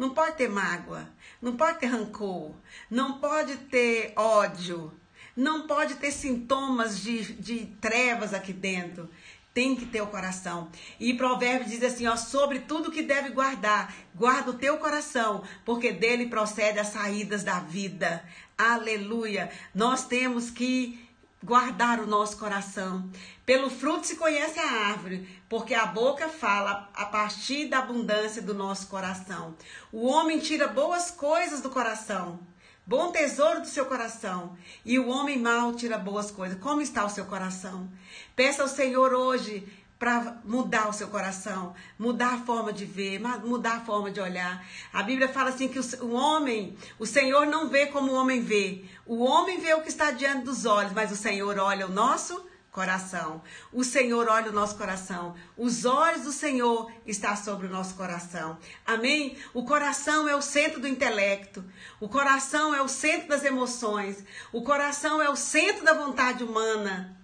[0.00, 1.06] Não pode ter mágoa,
[1.40, 2.52] não pode ter rancor,
[2.90, 4.92] não pode ter ódio,
[5.36, 9.08] não pode ter sintomas de, de trevas aqui dentro.
[9.52, 10.70] Tem que ter o coração.
[11.00, 15.92] E provérbio diz assim, ó, sobre tudo que deve guardar, guarda o teu coração, porque
[15.92, 18.24] dele procede as saídas da vida.
[18.56, 19.50] Aleluia.
[19.74, 21.09] Nós temos que
[21.42, 23.10] guardar o nosso coração.
[23.46, 28.54] Pelo fruto se conhece a árvore, porque a boca fala a partir da abundância do
[28.54, 29.56] nosso coração.
[29.90, 32.38] O homem tira boas coisas do coração,
[32.86, 36.58] bom tesouro do seu coração, e o homem mau tira boas coisas.
[36.60, 37.90] Como está o seu coração?
[38.36, 39.66] Peça ao Senhor hoje
[40.00, 44.66] para mudar o seu coração, mudar a forma de ver, mudar a forma de olhar.
[44.94, 48.86] A Bíblia fala assim que o homem, o Senhor não vê como o homem vê.
[49.04, 52.48] O homem vê o que está diante dos olhos, mas o Senhor olha o nosso
[52.72, 53.42] coração.
[53.70, 55.34] O Senhor olha o nosso coração.
[55.54, 58.56] Os olhos do Senhor estão sobre o nosso coração.
[58.86, 59.36] Amém?
[59.52, 61.62] O coração é o centro do intelecto.
[62.00, 64.24] O coração é o centro das emoções.
[64.50, 67.19] O coração é o centro da vontade humana.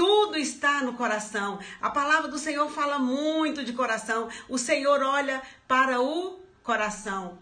[0.00, 1.58] Tudo está no coração.
[1.78, 4.30] A palavra do Senhor fala muito de coração.
[4.48, 7.38] O Senhor olha para o coração.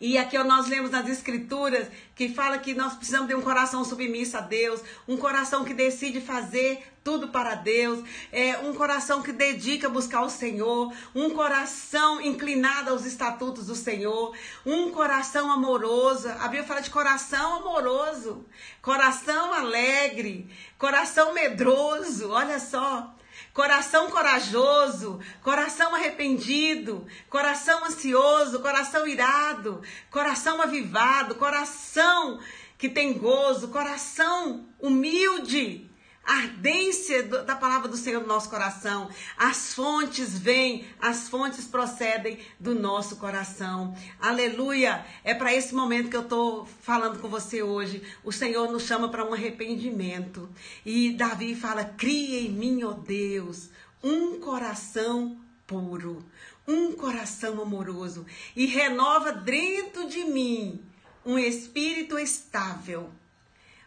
[0.00, 4.36] E aqui nós lemos nas escrituras que fala que nós precisamos de um coração submisso
[4.36, 9.86] a Deus, um coração que decide fazer tudo para Deus, é um coração que dedica
[9.86, 16.28] a buscar o Senhor, um coração inclinado aos estatutos do Senhor, um coração amoroso.
[16.28, 18.44] A Bíblia fala de coração amoroso,
[18.82, 22.30] coração alegre, coração medroso.
[22.30, 23.14] Olha só,
[23.56, 32.38] coração corajoso, coração arrependido, coração ansioso, coração irado, coração avivado, coração
[32.76, 35.90] que tem gozo, coração humilde
[36.26, 39.08] ardência da palavra do Senhor no nosso coração.
[39.38, 43.96] As fontes vêm, as fontes procedem do nosso coração.
[44.20, 45.06] Aleluia!
[45.22, 48.02] É para esse momento que eu estou falando com você hoje.
[48.24, 50.48] O Senhor nos chama para um arrependimento.
[50.84, 53.70] E Davi fala: cria em mim, ó Deus,
[54.02, 56.24] um coração puro,
[56.66, 60.82] um coração amoroso e renova dentro de mim
[61.24, 63.10] um espírito estável,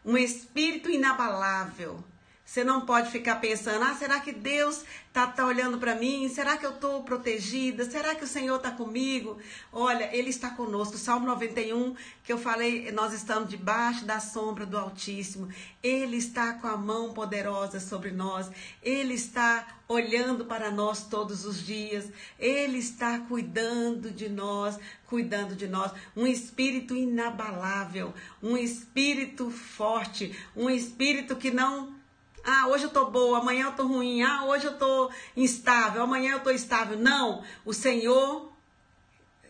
[0.04, 2.04] um espírito inabalável
[2.50, 4.84] Você não pode ficar pensando: ah, será que Deus
[5.14, 6.28] tá, tá olhando para mim?
[6.30, 7.86] Será que eu estou protegida?
[7.88, 9.38] Será que o Senhor está comigo?
[9.72, 10.98] Olha, Ele está conosco.
[10.98, 15.48] Salmo 91, que eu falei, nós estamos debaixo da sombra do Altíssimo.
[15.84, 18.50] Ele está com a mão poderosa sobre nós.
[18.82, 22.10] Ele está olhando para nós todos os dias.
[22.40, 25.92] Ele está cuidando de nós, cuidando de nós.
[26.16, 31.99] Um espírito inabalável, um espírito forte, um espírito que não
[32.44, 34.22] ah, hoje eu tô boa, amanhã eu tô ruim.
[34.22, 36.98] Ah, hoje eu tô instável, amanhã eu tô estável.
[36.98, 38.52] Não, o Senhor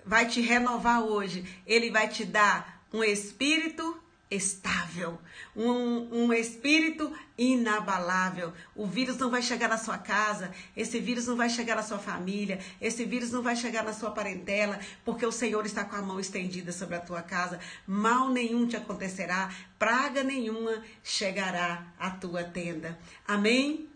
[0.06, 1.45] vai te renovar hoje.
[1.65, 3.97] Ele vai te dar um espírito
[4.29, 5.19] estável,
[5.55, 8.53] um, um espírito inabalável.
[8.75, 11.97] O vírus não vai chegar na sua casa, esse vírus não vai chegar na sua
[11.97, 16.01] família, esse vírus não vai chegar na sua parentela, porque o Senhor está com a
[16.01, 17.59] mão estendida sobre a tua casa.
[17.87, 22.99] Mal nenhum te acontecerá, praga nenhuma chegará à tua tenda.
[23.27, 23.89] Amém?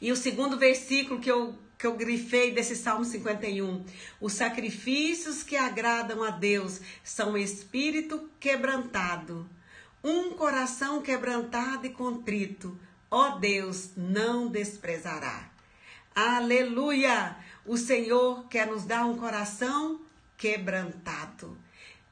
[0.00, 3.82] E o segundo versículo que eu que eu grifei desse Salmo 51.
[4.20, 9.48] Os sacrifícios que agradam a Deus são espírito quebrantado,
[10.04, 12.78] um coração quebrantado e contrito.
[13.10, 15.50] Ó Deus, não desprezará.
[16.14, 17.34] Aleluia!
[17.64, 20.02] O Senhor quer nos dar um coração
[20.36, 21.56] quebrantado.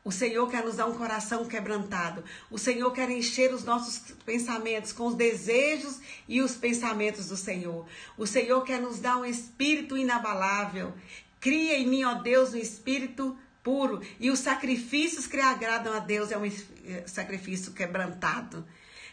[0.09, 2.25] O Senhor quer nos dar um coração quebrantado.
[2.51, 7.85] O Senhor quer encher os nossos pensamentos com os desejos e os pensamentos do Senhor.
[8.17, 10.95] O Senhor quer nos dar um espírito inabalável.
[11.39, 14.01] Cria em mim, ó Deus, um espírito puro.
[14.19, 16.51] E os sacrifícios que agradam a Deus é um
[17.07, 18.65] sacrifício quebrantado.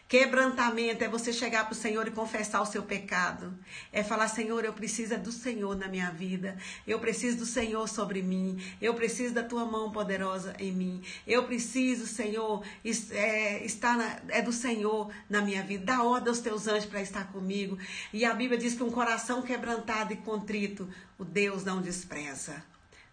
[0.07, 3.57] Quebrantamento é você chegar para o Senhor e confessar o seu pecado.
[3.91, 6.55] É falar, Senhor, eu preciso do Senhor na minha vida.
[6.85, 8.63] Eu preciso do Senhor sobre mim.
[8.79, 11.01] Eu preciso da tua mão poderosa em mim.
[11.25, 12.63] Eu preciso, Senhor,
[13.11, 15.85] é, estar na, é do Senhor na minha vida.
[15.85, 17.75] Dá ordem aos teus anjos para estar comigo.
[18.13, 20.87] E a Bíblia diz que um coração quebrantado e contrito,
[21.17, 22.63] o Deus não despreza.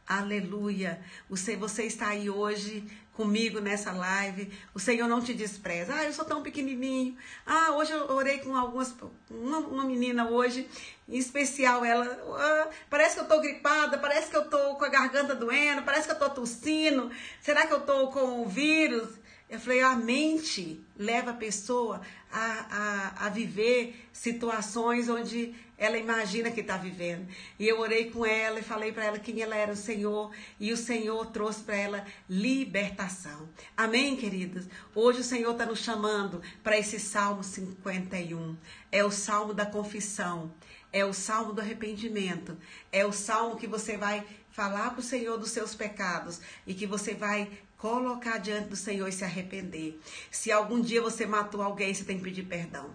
[0.07, 1.01] Aleluia.
[1.31, 4.51] Você, você está aí hoje comigo nessa live.
[4.75, 5.95] O Senhor não te despreza.
[5.95, 7.17] Ah, eu sou tão pequenininho.
[7.47, 8.95] Ah, hoje eu orei com algumas
[9.31, 10.69] uma, uma menina hoje,
[11.09, 14.89] em especial ela, ah, parece que eu tô gripada, parece que eu tô com a
[14.89, 17.11] garganta doendo, parece que eu tô tossindo.
[17.41, 19.09] Será que eu tô com o vírus?
[19.49, 22.01] Eu falei, a mente leva a pessoa
[22.33, 27.27] a, a, a viver situações onde ela imagina que está vivendo.
[27.59, 30.31] E eu orei com ela e falei para ela quem ela era o Senhor.
[30.59, 33.49] E o Senhor trouxe para ela libertação.
[33.77, 34.67] Amém, queridos?
[34.95, 38.57] Hoje o Senhor está nos chamando para esse Salmo 51.
[38.93, 40.55] É o Salmo da confissão.
[40.93, 42.57] É o Salmo do arrependimento.
[42.93, 46.87] É o Salmo que você vai falar para o Senhor dos seus pecados e que
[46.87, 47.51] você vai
[47.83, 50.01] colocar diante do Senhor e se arrepender.
[50.31, 52.95] Se algum dia você matou alguém, você tem que pedir perdão.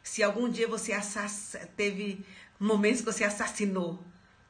[0.00, 0.92] Se algum dia você
[1.76, 2.24] teve
[2.56, 4.00] momentos que você assassinou,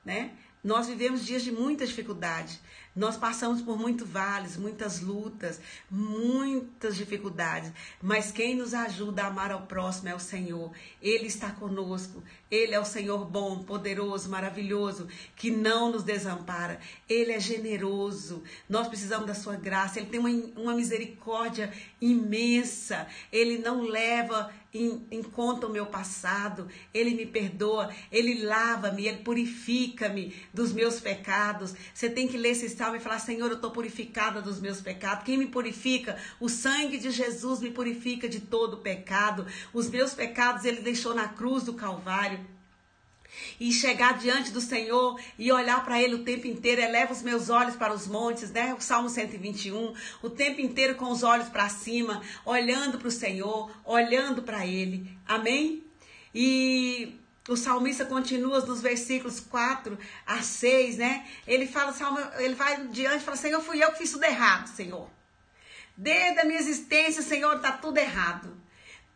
[0.05, 0.37] né?
[0.65, 2.59] Nós vivemos dias de muita dificuldade.
[2.97, 9.51] Nós passamos por muitos vales, muitas lutas, muitas dificuldades, mas quem nos ajuda a amar
[9.51, 10.71] ao próximo é o Senhor.
[11.03, 12.23] Ele está conosco.
[12.49, 16.79] Ele é o Senhor bom, poderoso, maravilhoso, que não nos desampara.
[17.09, 18.45] Ele é generoso.
[18.69, 19.99] Nós precisamos da sua graça.
[19.99, 23.09] Ele tem uma, uma misericórdia imensa.
[23.33, 30.35] Ele não leva em, conta o meu passado, Ele me perdoa, Ele lava-me, Ele purifica-me
[30.53, 31.75] dos meus pecados.
[31.95, 35.25] Você tem que ler esse salmo e falar: Senhor, eu estou purificada dos meus pecados.
[35.25, 36.19] Quem me purifica?
[36.41, 39.47] O sangue de Jesus me purifica de todo pecado.
[39.73, 42.54] Os meus pecados Ele deixou na cruz do Calvário
[43.59, 46.81] e chegar diante do Senhor e olhar para Ele o tempo inteiro.
[46.81, 48.75] Eleva os meus olhos para os montes, né?
[48.75, 49.95] O Salmo 121.
[50.23, 55.09] O tempo inteiro com os olhos para cima, olhando para o Senhor, olhando para Ele.
[55.27, 55.85] Amém?
[56.35, 57.19] E
[57.49, 61.27] o salmista continua nos versículos 4 a 6, né?
[61.47, 61.95] Ele fala,
[62.39, 65.09] ele vai diante e fala: Senhor, fui eu que fiz tudo errado, Senhor.
[65.97, 68.57] Desde a minha existência, Senhor, está tudo errado.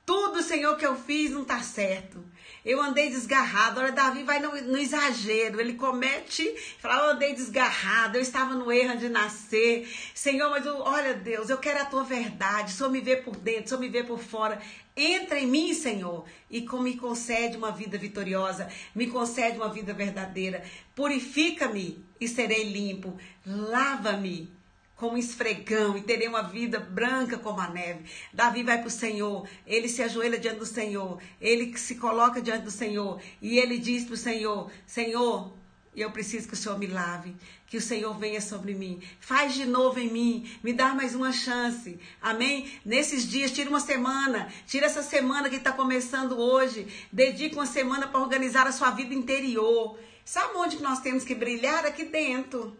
[0.06, 2.24] Tudo, Senhor, que eu fiz não está certo.
[2.68, 3.80] Eu andei desgarrado.
[3.80, 5.58] Olha, Davi vai no, no exagero.
[5.58, 8.18] Ele comete, fala, eu andei desgarrado.
[8.18, 9.88] Eu estava no erro de nascer.
[10.14, 12.72] Senhor, mas eu, olha, Deus, eu quero a tua verdade.
[12.72, 14.60] Só me vê por dentro, só me vê por fora.
[14.94, 20.62] Entra em mim, Senhor, e me concede uma vida vitoriosa, me concede uma vida verdadeira.
[20.94, 23.16] Purifica-me e serei limpo.
[23.46, 24.57] Lava-me
[24.98, 28.04] como esfregão e terei uma vida branca como a neve.
[28.32, 32.64] Davi vai para o Senhor, ele se ajoelha diante do Senhor, ele se coloca diante
[32.64, 35.52] do Senhor e ele diz para o Senhor: Senhor,
[35.96, 37.36] eu preciso que o Senhor me lave,
[37.68, 39.00] que o Senhor venha sobre mim.
[39.20, 41.96] Faz de novo em mim, me dá mais uma chance.
[42.20, 42.68] Amém?
[42.84, 46.88] Nesses dias, tira uma semana, tira essa semana que está começando hoje.
[47.12, 49.96] Dedica uma semana para organizar a sua vida interior.
[50.24, 51.86] Sabe onde nós temos que brilhar?
[51.86, 52.76] Aqui dentro.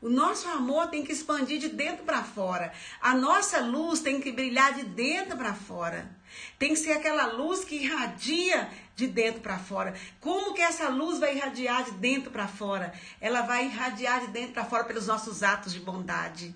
[0.00, 2.72] O nosso amor tem que expandir de dentro para fora.
[3.00, 6.10] A nossa luz tem que brilhar de dentro para fora.
[6.58, 9.94] Tem que ser aquela luz que irradia de dentro para fora.
[10.20, 12.92] Como que essa luz vai irradiar de dentro para fora?
[13.20, 16.54] Ela vai irradiar de dentro para fora pelos nossos atos de bondade.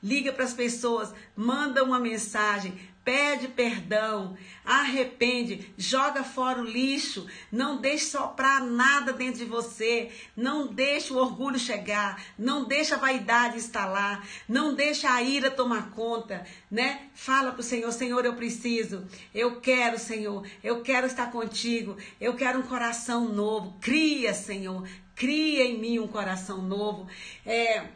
[0.00, 2.78] Liga para as pessoas, manda uma mensagem,
[3.08, 10.66] pede perdão, arrepende, joga fora o lixo, não deixe soprar nada dentro de você, não
[10.66, 16.44] deixe o orgulho chegar, não deixe a vaidade instalar, não deixe a ira tomar conta,
[16.70, 17.08] né?
[17.14, 22.36] Fala para o Senhor, Senhor, eu preciso, eu quero, Senhor, eu quero estar contigo, eu
[22.36, 27.08] quero um coração novo, cria, Senhor, cria em mim um coração novo,
[27.46, 27.86] é,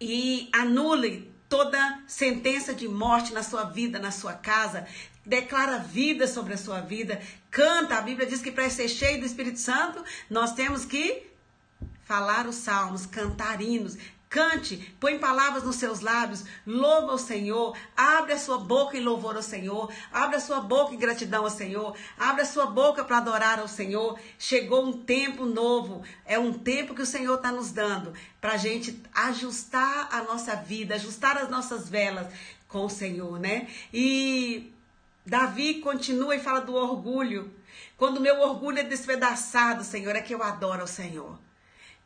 [0.00, 4.86] e anule toda sentença de morte na sua vida, na sua casa.
[5.24, 7.20] Declara vida sobre a sua vida.
[7.50, 7.96] Canta.
[7.96, 11.26] A Bíblia diz que para ser cheio do Espírito Santo, nós temos que
[12.04, 18.34] falar os salmos, cantar hinos, Cante, põe palavras nos seus lábios, louva o Senhor, abre
[18.34, 21.96] a sua boca em louvor ao Senhor, abre a sua boca em gratidão ao Senhor,
[22.18, 24.18] abre a sua boca para adorar ao Senhor.
[24.38, 28.58] Chegou um tempo novo, é um tempo que o Senhor está nos dando para a
[28.58, 32.26] gente ajustar a nossa vida, ajustar as nossas velas
[32.68, 33.66] com o Senhor, né?
[33.92, 34.70] E
[35.24, 37.50] Davi continua e fala do orgulho.
[37.96, 41.47] Quando meu orgulho é despedaçado, Senhor, é que eu adoro ao Senhor.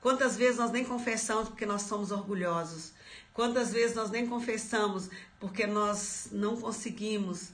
[0.03, 2.92] Quantas vezes nós nem confessamos porque nós somos orgulhosos?
[3.32, 7.50] Quantas vezes nós nem confessamos porque nós não conseguimos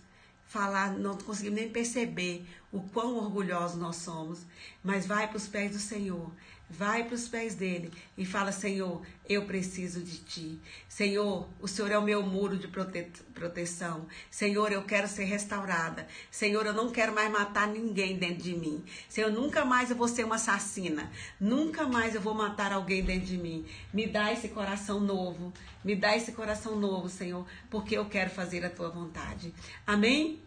[0.47, 4.41] falar, não conseguimos nem perceber o quão orgulhosos nós somos?
[4.83, 6.33] Mas vai para os pés do Senhor
[6.71, 10.61] Vai para os pés dele e fala: Senhor, eu preciso de ti.
[10.87, 14.07] Senhor, o Senhor é o meu muro de prote proteção.
[14.31, 16.07] Senhor, eu quero ser restaurada.
[16.31, 18.85] Senhor, eu não quero mais matar ninguém dentro de mim.
[19.09, 21.11] Senhor, nunca mais eu vou ser uma assassina.
[21.41, 23.65] Nunca mais eu vou matar alguém dentro de mim.
[23.93, 25.55] Me dá esse coração novo.
[25.83, 29.55] Me dá esse coração novo, Senhor, porque eu quero fazer a tua vontade.
[29.87, 30.43] Amém?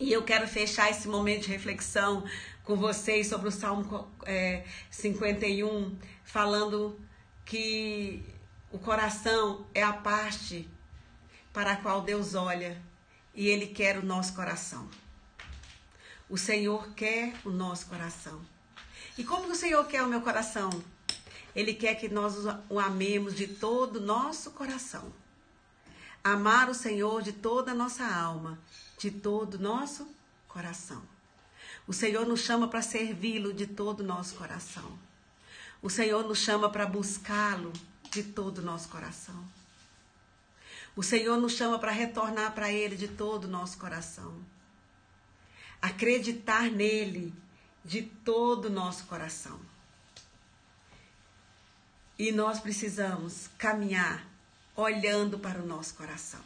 [0.00, 2.24] E eu quero fechar esse momento de reflexão
[2.68, 7.00] com vocês sobre o Salmo é, 51, falando
[7.42, 8.22] que
[8.70, 10.68] o coração é a parte
[11.50, 12.78] para a qual Deus olha
[13.34, 14.86] e Ele quer o nosso coração.
[16.28, 18.38] O Senhor quer o nosso coração.
[19.16, 20.68] E como o Senhor quer o meu coração?
[21.56, 22.34] Ele quer que nós
[22.68, 25.10] o amemos de todo o nosso coração.
[26.22, 28.58] Amar o Senhor de toda a nossa alma,
[28.98, 30.06] de todo o nosso
[30.46, 31.02] coração.
[31.88, 34.98] O Senhor nos chama para servi-lo de todo o nosso coração.
[35.80, 37.72] O Senhor nos chama para buscá-lo
[38.10, 39.42] de todo o nosso coração.
[40.94, 44.38] O Senhor nos chama para retornar para Ele de todo o nosso coração.
[45.80, 47.32] Acreditar nele
[47.82, 49.58] de todo o nosso coração.
[52.18, 54.26] E nós precisamos caminhar
[54.76, 56.40] olhando para o nosso coração.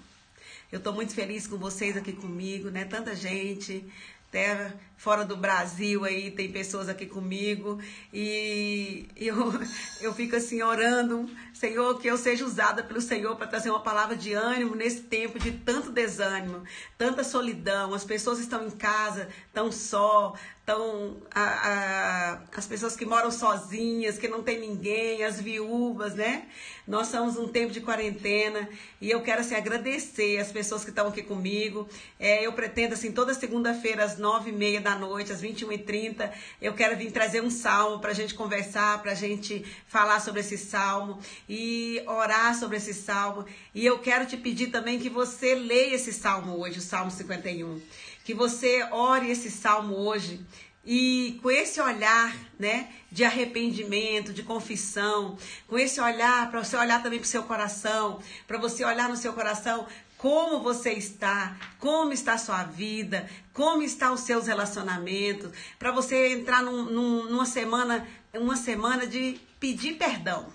[0.71, 2.85] Eu estou muito feliz com vocês aqui comigo, né?
[2.85, 3.85] Tanta gente,
[4.33, 7.79] até fora do Brasil aí, tem pessoas aqui comigo.
[8.11, 9.37] E eu,
[10.01, 14.17] eu fico assim orando, Senhor, que eu seja usada pelo Senhor para trazer uma palavra
[14.17, 16.63] de ânimo nesse tempo de tanto desânimo,
[16.97, 17.93] tanta solidão.
[17.93, 24.17] As pessoas estão em casa, tão só, tão a, a, as pessoas que moram sozinhas,
[24.17, 26.47] que não tem ninguém, as viúvas, né?
[26.87, 28.69] Nós estamos num tempo de quarentena
[29.01, 31.89] e eu quero assim, agradecer as pessoas que estão aqui comigo.
[32.19, 36.73] É, eu pretendo assim toda segunda-feira às nove e meia da noite, às 21h30, eu
[36.75, 40.59] quero vir trazer um salmo para a gente conversar, para a gente falar sobre esse
[40.59, 43.45] salmo e orar sobre esse salmo.
[43.75, 47.81] E eu quero te pedir também que você leia esse salmo hoje, o Salmo 51.
[48.25, 50.45] Que você ore esse salmo hoje
[50.85, 57.03] e com esse olhar, né, de arrependimento, de confissão, com esse olhar para você olhar
[57.03, 59.87] também para o seu coração, para você olhar no seu coração
[60.23, 65.51] como você está, como está a sua vida, como estão os seus relacionamentos,
[65.81, 70.47] para você entrar num, num, numa semana, uma semana de pedir perdão.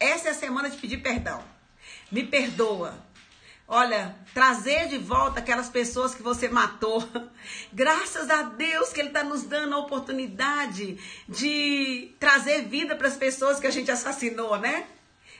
[0.00, 1.44] Essa é a semana de pedir perdão.
[2.10, 2.98] Me perdoa.
[3.70, 7.06] Olha, trazer de volta aquelas pessoas que você matou.
[7.70, 10.98] Graças a Deus que Ele está nos dando a oportunidade
[11.28, 14.86] de trazer vida para as pessoas que a gente assassinou, né?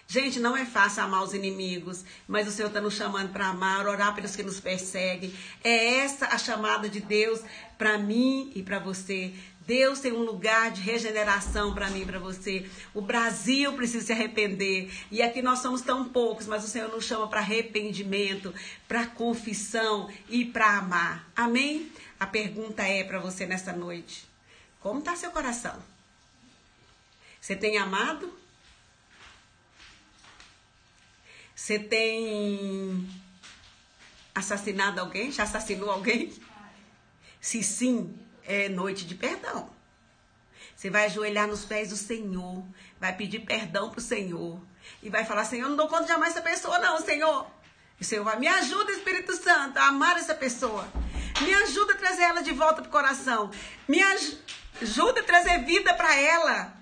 [0.06, 3.86] Gente, não é fácil amar os inimigos, mas o Senhor está nos chamando para amar,
[3.86, 5.32] orar pelos que nos perseguem.
[5.64, 7.40] É essa a chamada de Deus
[7.78, 9.32] para mim e para você.
[9.68, 12.66] Deus tem um lugar de regeneração para mim para você.
[12.94, 14.90] O Brasil precisa se arrepender.
[15.10, 18.54] E aqui nós somos tão poucos, mas o Senhor nos chama para arrependimento,
[18.88, 21.30] para confissão e para amar.
[21.36, 21.92] Amém?
[22.18, 24.26] A pergunta é para você nesta noite:
[24.80, 25.78] como está seu coração?
[27.38, 28.32] Você tem amado?
[31.54, 33.06] Você tem
[34.34, 35.30] assassinado alguém?
[35.30, 36.32] Já assassinou alguém?
[37.38, 39.70] Se sim, é noite de perdão.
[40.74, 42.64] Você vai ajoelhar nos pés do Senhor,
[42.98, 44.60] vai pedir perdão pro Senhor
[45.02, 47.46] e vai falar: Senhor, não dou conta de amar essa pessoa, não, Senhor.
[48.00, 50.88] O Senhor vai, me ajuda, Espírito Santo, a amar essa pessoa.
[51.42, 53.50] Me ajuda a trazer ela de volta pro coração.
[53.86, 56.72] Me ajuda a trazer vida para ela.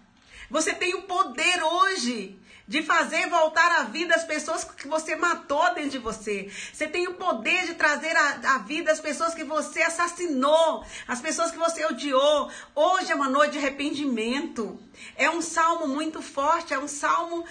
[0.50, 5.74] Você tem o poder hoje de fazer voltar à vida as pessoas que você matou
[5.74, 6.50] dentro de você.
[6.72, 11.50] Você tem o poder de trazer à, vida as pessoas que você assassinou, as pessoas
[11.50, 12.50] que você odiou.
[12.74, 14.80] Hoje é uma noite de arrependimento.
[15.16, 17.44] É um salmo muito forte, é um salmo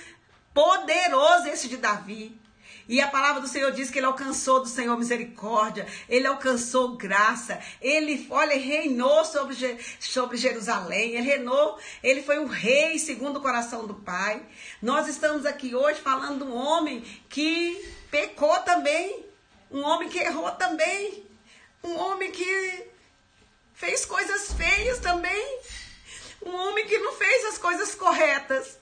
[0.54, 2.45] poderoso esse de Davi.
[2.88, 7.60] E a palavra do Senhor diz que ele alcançou do Senhor misericórdia, ele alcançou graça,
[7.82, 9.56] ele, olha, reinou sobre,
[10.00, 14.46] sobre Jerusalém, ele reinou, ele foi o rei segundo o coração do Pai.
[14.82, 19.26] Nós estamos aqui hoje falando de um homem que pecou também,
[19.72, 21.26] um homem que errou também,
[21.84, 22.86] um homem que
[23.74, 25.60] fez coisas feias também,
[26.46, 28.78] um homem que não fez as coisas corretas.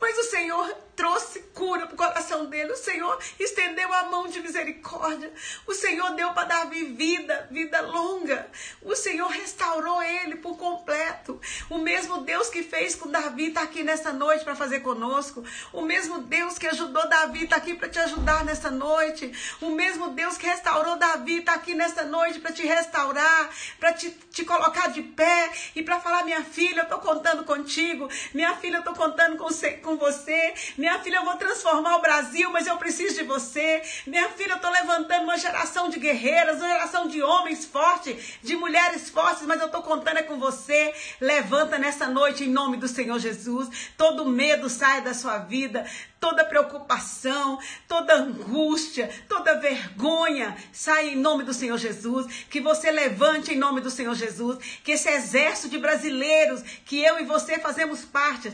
[0.00, 2.72] Mas o Senhor trouxe cura para o coração dele.
[2.72, 5.32] O Senhor estendeu a mão de misericórdia.
[5.66, 8.48] O Senhor deu para Davi vida, vida longa.
[8.82, 11.40] O Senhor restaurou ele por completo.
[11.70, 15.44] O mesmo Deus que fez com Davi está aqui nessa noite para fazer conosco.
[15.72, 19.32] O mesmo Deus que ajudou Davi está aqui para te ajudar nessa noite.
[19.60, 24.10] O mesmo Deus que restaurou Davi está aqui nessa noite para te restaurar, para te,
[24.10, 28.08] te colocar de pé e para falar: minha filha, eu estou contando contigo.
[28.34, 29.48] Minha filha, eu estou contando com,
[29.82, 30.54] com você.
[30.82, 33.80] Minha filha, eu vou transformar o Brasil, mas eu preciso de você.
[34.04, 38.56] Minha filha, eu estou levantando uma geração de guerreiras, uma geração de homens fortes, de
[38.56, 40.92] mulheres fortes, mas eu estou contando é com você.
[41.20, 43.92] Levanta nessa noite em nome do Senhor Jesus.
[43.96, 45.86] Todo medo sai da sua vida,
[46.18, 52.26] toda preocupação, toda angústia, toda vergonha sai em nome do Senhor Jesus.
[52.50, 54.58] Que você levante em nome do Senhor Jesus.
[54.82, 58.52] Que esse exército de brasileiros que eu e você fazemos parte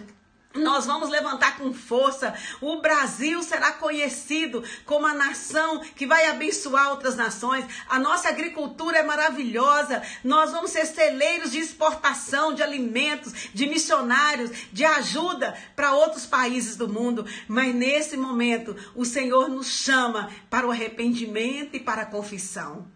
[0.54, 2.34] nós vamos levantar com força.
[2.60, 7.66] O Brasil será conhecido como a nação que vai abençoar outras nações.
[7.88, 10.02] A nossa agricultura é maravilhosa.
[10.24, 16.76] Nós vamos ser celeiros de exportação de alimentos, de missionários, de ajuda para outros países
[16.76, 17.26] do mundo.
[17.46, 22.86] Mas nesse momento, o Senhor nos chama para o arrependimento e para a confissão.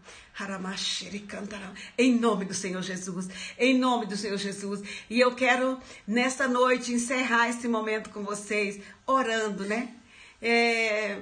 [1.98, 3.28] Em nome do Senhor Jesus.
[3.58, 4.82] Em nome do Senhor Jesus.
[5.10, 9.94] E eu quero, nessa noite, encerrar esse momento com vocês, orando, né?
[10.40, 11.20] É...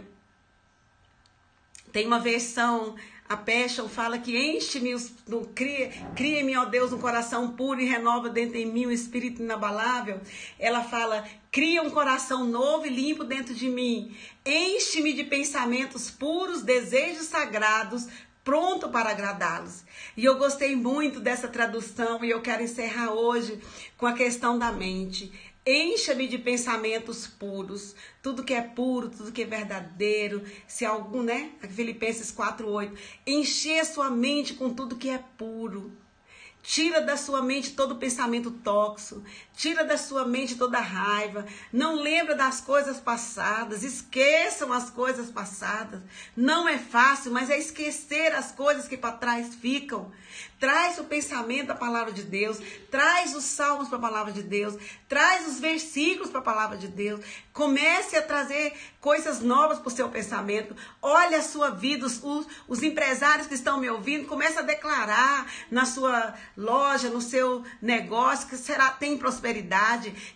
[1.93, 2.95] Tem uma versão,
[3.29, 4.95] a Passion fala que enche-me,
[5.55, 10.21] cria, cria-me, ó Deus, um coração puro e renova dentro de mim um espírito inabalável.
[10.59, 14.17] Ela fala, cria um coração novo e limpo dentro de mim.
[14.47, 18.07] Enche-me de pensamentos puros, desejos sagrados,
[18.45, 19.84] pronto para agradá-los.
[20.16, 23.61] E eu gostei muito dessa tradução e eu quero encerrar hoje
[23.97, 25.32] com a questão da mente.
[25.66, 31.51] Encha-me de pensamentos puros, tudo que é puro, tudo que é verdadeiro, se algum, né?
[31.68, 32.97] Filipenses 4:8.
[33.26, 35.93] Encher sua mente com tudo que é puro.
[36.62, 39.22] Tira da sua mente todo pensamento tóxico,
[39.61, 41.45] tira da sua mente toda raiva.
[41.71, 46.01] Não lembra das coisas passadas, esqueçam as coisas passadas.
[46.35, 50.11] Não é fácil, mas é esquecer as coisas que para trás ficam.
[50.59, 52.59] Traz o pensamento da palavra de Deus,
[52.91, 54.77] traz os salmos para a palavra de Deus,
[55.09, 57.21] traz os versículos para a palavra de Deus.
[57.53, 60.77] Comece a trazer coisas novas para o seu pensamento.
[61.01, 62.21] Olha a sua vida, os,
[62.69, 68.49] os empresários que estão me ouvindo, comece a declarar na sua loja, no seu negócio
[68.49, 69.49] que será tem prosperidade,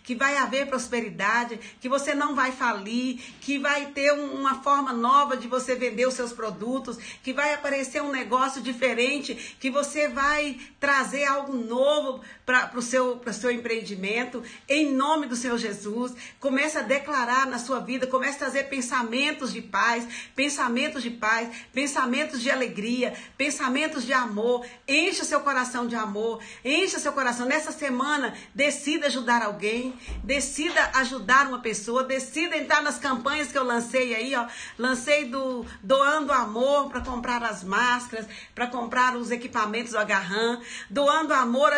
[0.03, 5.37] que vai haver prosperidade, que você não vai falir, que vai ter uma forma nova
[5.37, 10.57] de você vender os seus produtos, que vai aparecer um negócio diferente, que você vai
[10.79, 16.13] trazer algo novo para o seu, seu empreendimento, em nome do Senhor Jesus.
[16.39, 21.49] Comece a declarar na sua vida, comece a trazer pensamentos de paz, pensamentos de paz,
[21.73, 24.65] pensamentos de alegria, pensamentos de amor.
[24.87, 26.41] Encha seu coração de amor.
[26.63, 27.45] Encha seu coração.
[27.45, 29.93] Nessa semana, decida ajudar alguém,
[30.23, 34.47] decida ajudar uma pessoa, decida entrar nas campanhas que eu lancei aí, ó.
[34.77, 41.33] Lancei do doando amor para comprar as máscaras, para comprar os equipamentos do Agarran, doando
[41.33, 41.71] amor,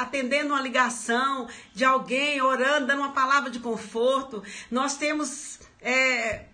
[0.00, 4.42] atendendo uma ligação de alguém, orando, dando uma palavra de conforto.
[4.70, 6.51] Nós temos é,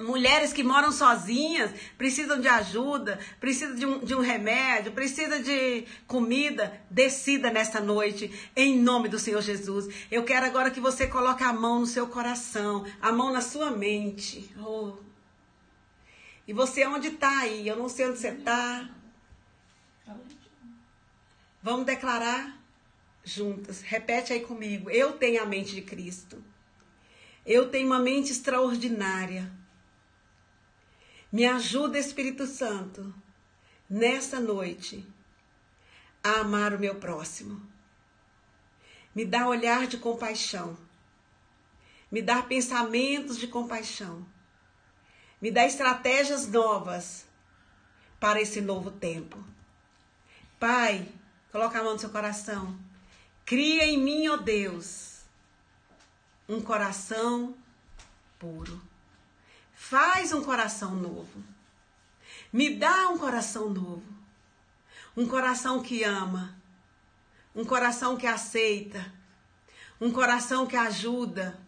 [0.00, 5.86] Mulheres que moram sozinhas, precisam de ajuda, precisam de um, de um remédio, precisam de
[6.06, 6.80] comida.
[6.88, 9.92] Decida nesta noite, em nome do Senhor Jesus.
[10.08, 13.72] Eu quero agora que você coloque a mão no seu coração, a mão na sua
[13.72, 14.54] mente.
[14.64, 14.92] Oh.
[16.46, 17.66] E você onde está aí?
[17.66, 18.88] Eu não sei onde você está.
[21.60, 22.56] Vamos declarar
[23.24, 23.82] juntas.
[23.82, 24.88] Repete aí comigo.
[24.90, 26.40] Eu tenho a mente de Cristo.
[27.44, 29.57] Eu tenho uma mente extraordinária.
[31.30, 33.14] Me ajuda, Espírito Santo,
[33.88, 35.06] nessa noite,
[36.24, 37.60] a amar o meu próximo.
[39.14, 40.78] Me dá olhar de compaixão.
[42.10, 44.26] Me dá pensamentos de compaixão.
[45.40, 47.26] Me dá estratégias novas
[48.18, 49.44] para esse novo tempo.
[50.58, 51.06] Pai,
[51.52, 52.78] coloca a mão no seu coração.
[53.44, 55.24] Cria em mim, ó oh Deus,
[56.48, 57.54] um coração
[58.38, 58.87] puro.
[59.78, 61.42] Faz um coração novo.
[62.52, 64.02] Me dá um coração novo.
[65.16, 66.54] Um coração que ama.
[67.54, 69.10] Um coração que aceita.
[69.98, 71.58] Um coração que ajuda.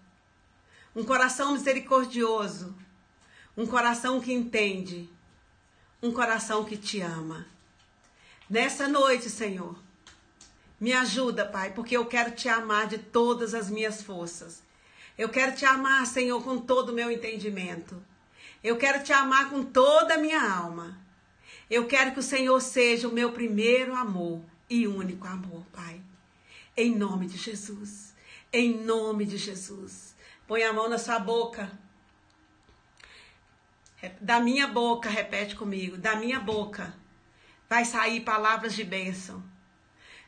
[0.94, 2.76] Um coração misericordioso.
[3.56, 5.08] Um coração que entende.
[6.02, 7.46] Um coração que te ama.
[8.50, 9.78] Nessa noite, Senhor,
[10.78, 14.62] me ajuda, Pai, porque eu quero te amar de todas as minhas forças.
[15.20, 18.02] Eu quero te amar, Senhor, com todo o meu entendimento.
[18.64, 20.98] Eu quero te amar com toda a minha alma.
[21.68, 26.00] Eu quero que o Senhor seja o meu primeiro amor e único amor, Pai.
[26.74, 28.14] Em nome de Jesus.
[28.50, 30.16] Em nome de Jesus.
[30.46, 31.70] Põe a mão na sua boca.
[34.22, 36.94] Da minha boca, repete comigo, da minha boca
[37.68, 39.44] vai sair palavras de bênção.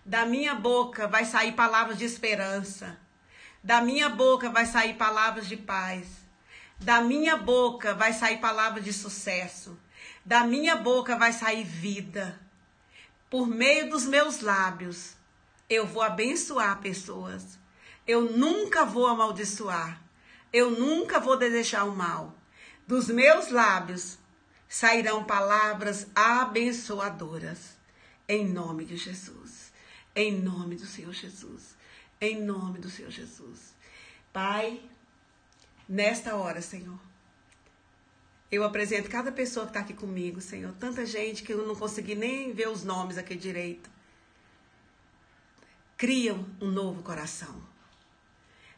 [0.04, 3.00] Da minha boca vai sair palavras de esperança.
[3.62, 6.06] Da minha boca vai sair palavras de paz.
[6.80, 9.78] Da minha boca vai sair palavras de sucesso.
[10.24, 12.40] Da minha boca vai sair vida.
[13.30, 15.14] Por meio dos meus lábios,
[15.70, 17.56] eu vou abençoar pessoas.
[18.06, 20.02] Eu nunca vou amaldiçoar.
[20.52, 22.36] Eu nunca vou desejar o mal.
[22.84, 24.18] Dos meus lábios
[24.68, 27.78] sairão palavras abençoadoras.
[28.28, 29.72] Em nome de Jesus.
[30.16, 31.76] Em nome do Senhor Jesus.
[32.22, 33.74] Em nome do Senhor Jesus.
[34.32, 34.80] Pai,
[35.88, 36.96] nesta hora, Senhor,
[38.48, 40.72] eu apresento cada pessoa que está aqui comigo, Senhor.
[40.78, 43.90] Tanta gente que eu não consegui nem ver os nomes aqui direito.
[45.96, 47.60] Cria um novo coração.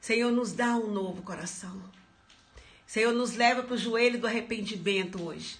[0.01, 1.83] Senhor, nos dá um novo coração.
[2.87, 5.59] Senhor, nos leva para o joelho do arrependimento hoje.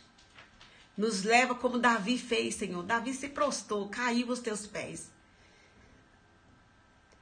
[0.97, 2.83] Nos leva como Davi fez, Senhor.
[2.83, 5.13] Davi se prostou, caiu aos teus pés.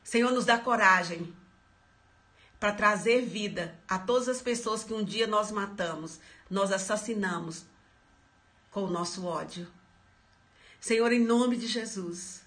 [0.02, 1.32] Senhor, nos dá coragem
[2.58, 7.64] para trazer vida a todas as pessoas que um dia nós matamos, nós assassinamos
[8.70, 9.66] com o nosso ódio.
[10.80, 12.42] Senhor, em nome de Jesus,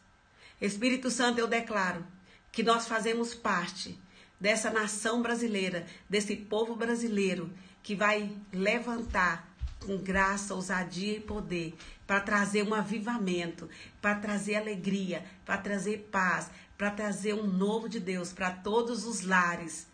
[0.60, 2.06] Espírito Santo, eu declaro
[2.52, 4.00] que nós fazemos parte
[4.40, 7.52] dessa nação brasileira, desse povo brasileiro
[7.82, 11.76] que vai levantar com graça, ousadia e poder
[12.08, 13.70] para trazer um avivamento,
[14.02, 19.22] para trazer alegria, para trazer paz, para trazer um novo de Deus para todos os
[19.22, 19.88] lares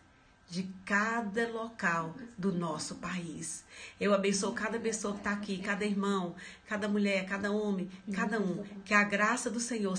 [0.51, 3.63] de cada local do nosso país.
[3.97, 6.36] Eu abençoo cada pessoa que está aqui, cada irmão,
[6.67, 8.61] cada mulher, cada homem, cada um.
[8.84, 9.95] Que a graça do Senhor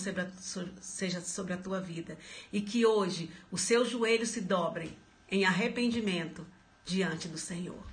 [0.79, 2.19] seja sobre a tua vida.
[2.53, 4.95] E que hoje os seus joelhos se dobrem
[5.31, 6.47] em arrependimento
[6.85, 7.92] diante do Senhor.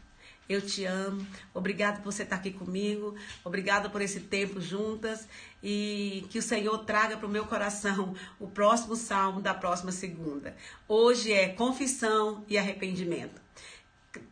[0.50, 1.26] Eu te amo.
[1.54, 3.14] Obrigado por você estar aqui comigo.
[3.44, 5.28] Obrigado por esse tempo juntas.
[5.62, 10.58] E que o Senhor traga para o meu coração o próximo salmo da próxima segunda.
[10.88, 13.40] Hoje é confissão e arrependimento.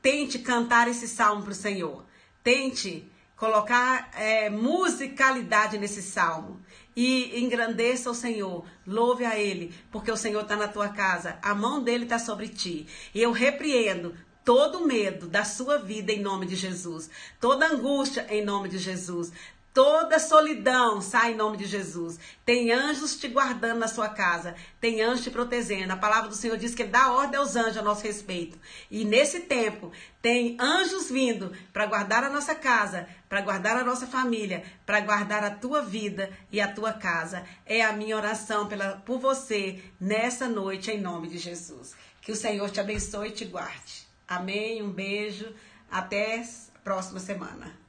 [0.01, 2.03] Tente cantar esse salmo para o Senhor.
[2.43, 6.59] Tente colocar é, musicalidade nesse salmo
[6.95, 11.53] e engrandeça o Senhor, louve a Ele, porque o Senhor está na tua casa, a
[11.53, 12.87] mão dele está sobre ti.
[13.13, 14.15] E eu repreendo
[14.47, 19.33] todo medo da sua vida em nome de Jesus, toda angústia em nome de Jesus,
[19.73, 22.17] Toda solidão sai em nome de Jesus.
[22.43, 24.55] Tem anjos te guardando na sua casa.
[24.81, 25.93] Tem anjos te protegendo.
[25.93, 28.57] A palavra do Senhor diz que Ele dá ordem aos anjos a nosso respeito.
[28.89, 34.07] E nesse tempo, tem anjos vindo para guardar a nossa casa, para guardar a nossa
[34.07, 37.45] família, para guardar a tua vida e a tua casa.
[37.63, 41.95] É a minha oração pela, por você nessa noite, em nome de Jesus.
[42.19, 44.06] Que o Senhor te abençoe e te guarde.
[44.27, 44.81] Amém.
[44.81, 45.53] Um beijo.
[45.89, 46.43] Até
[46.83, 47.86] próxima semana.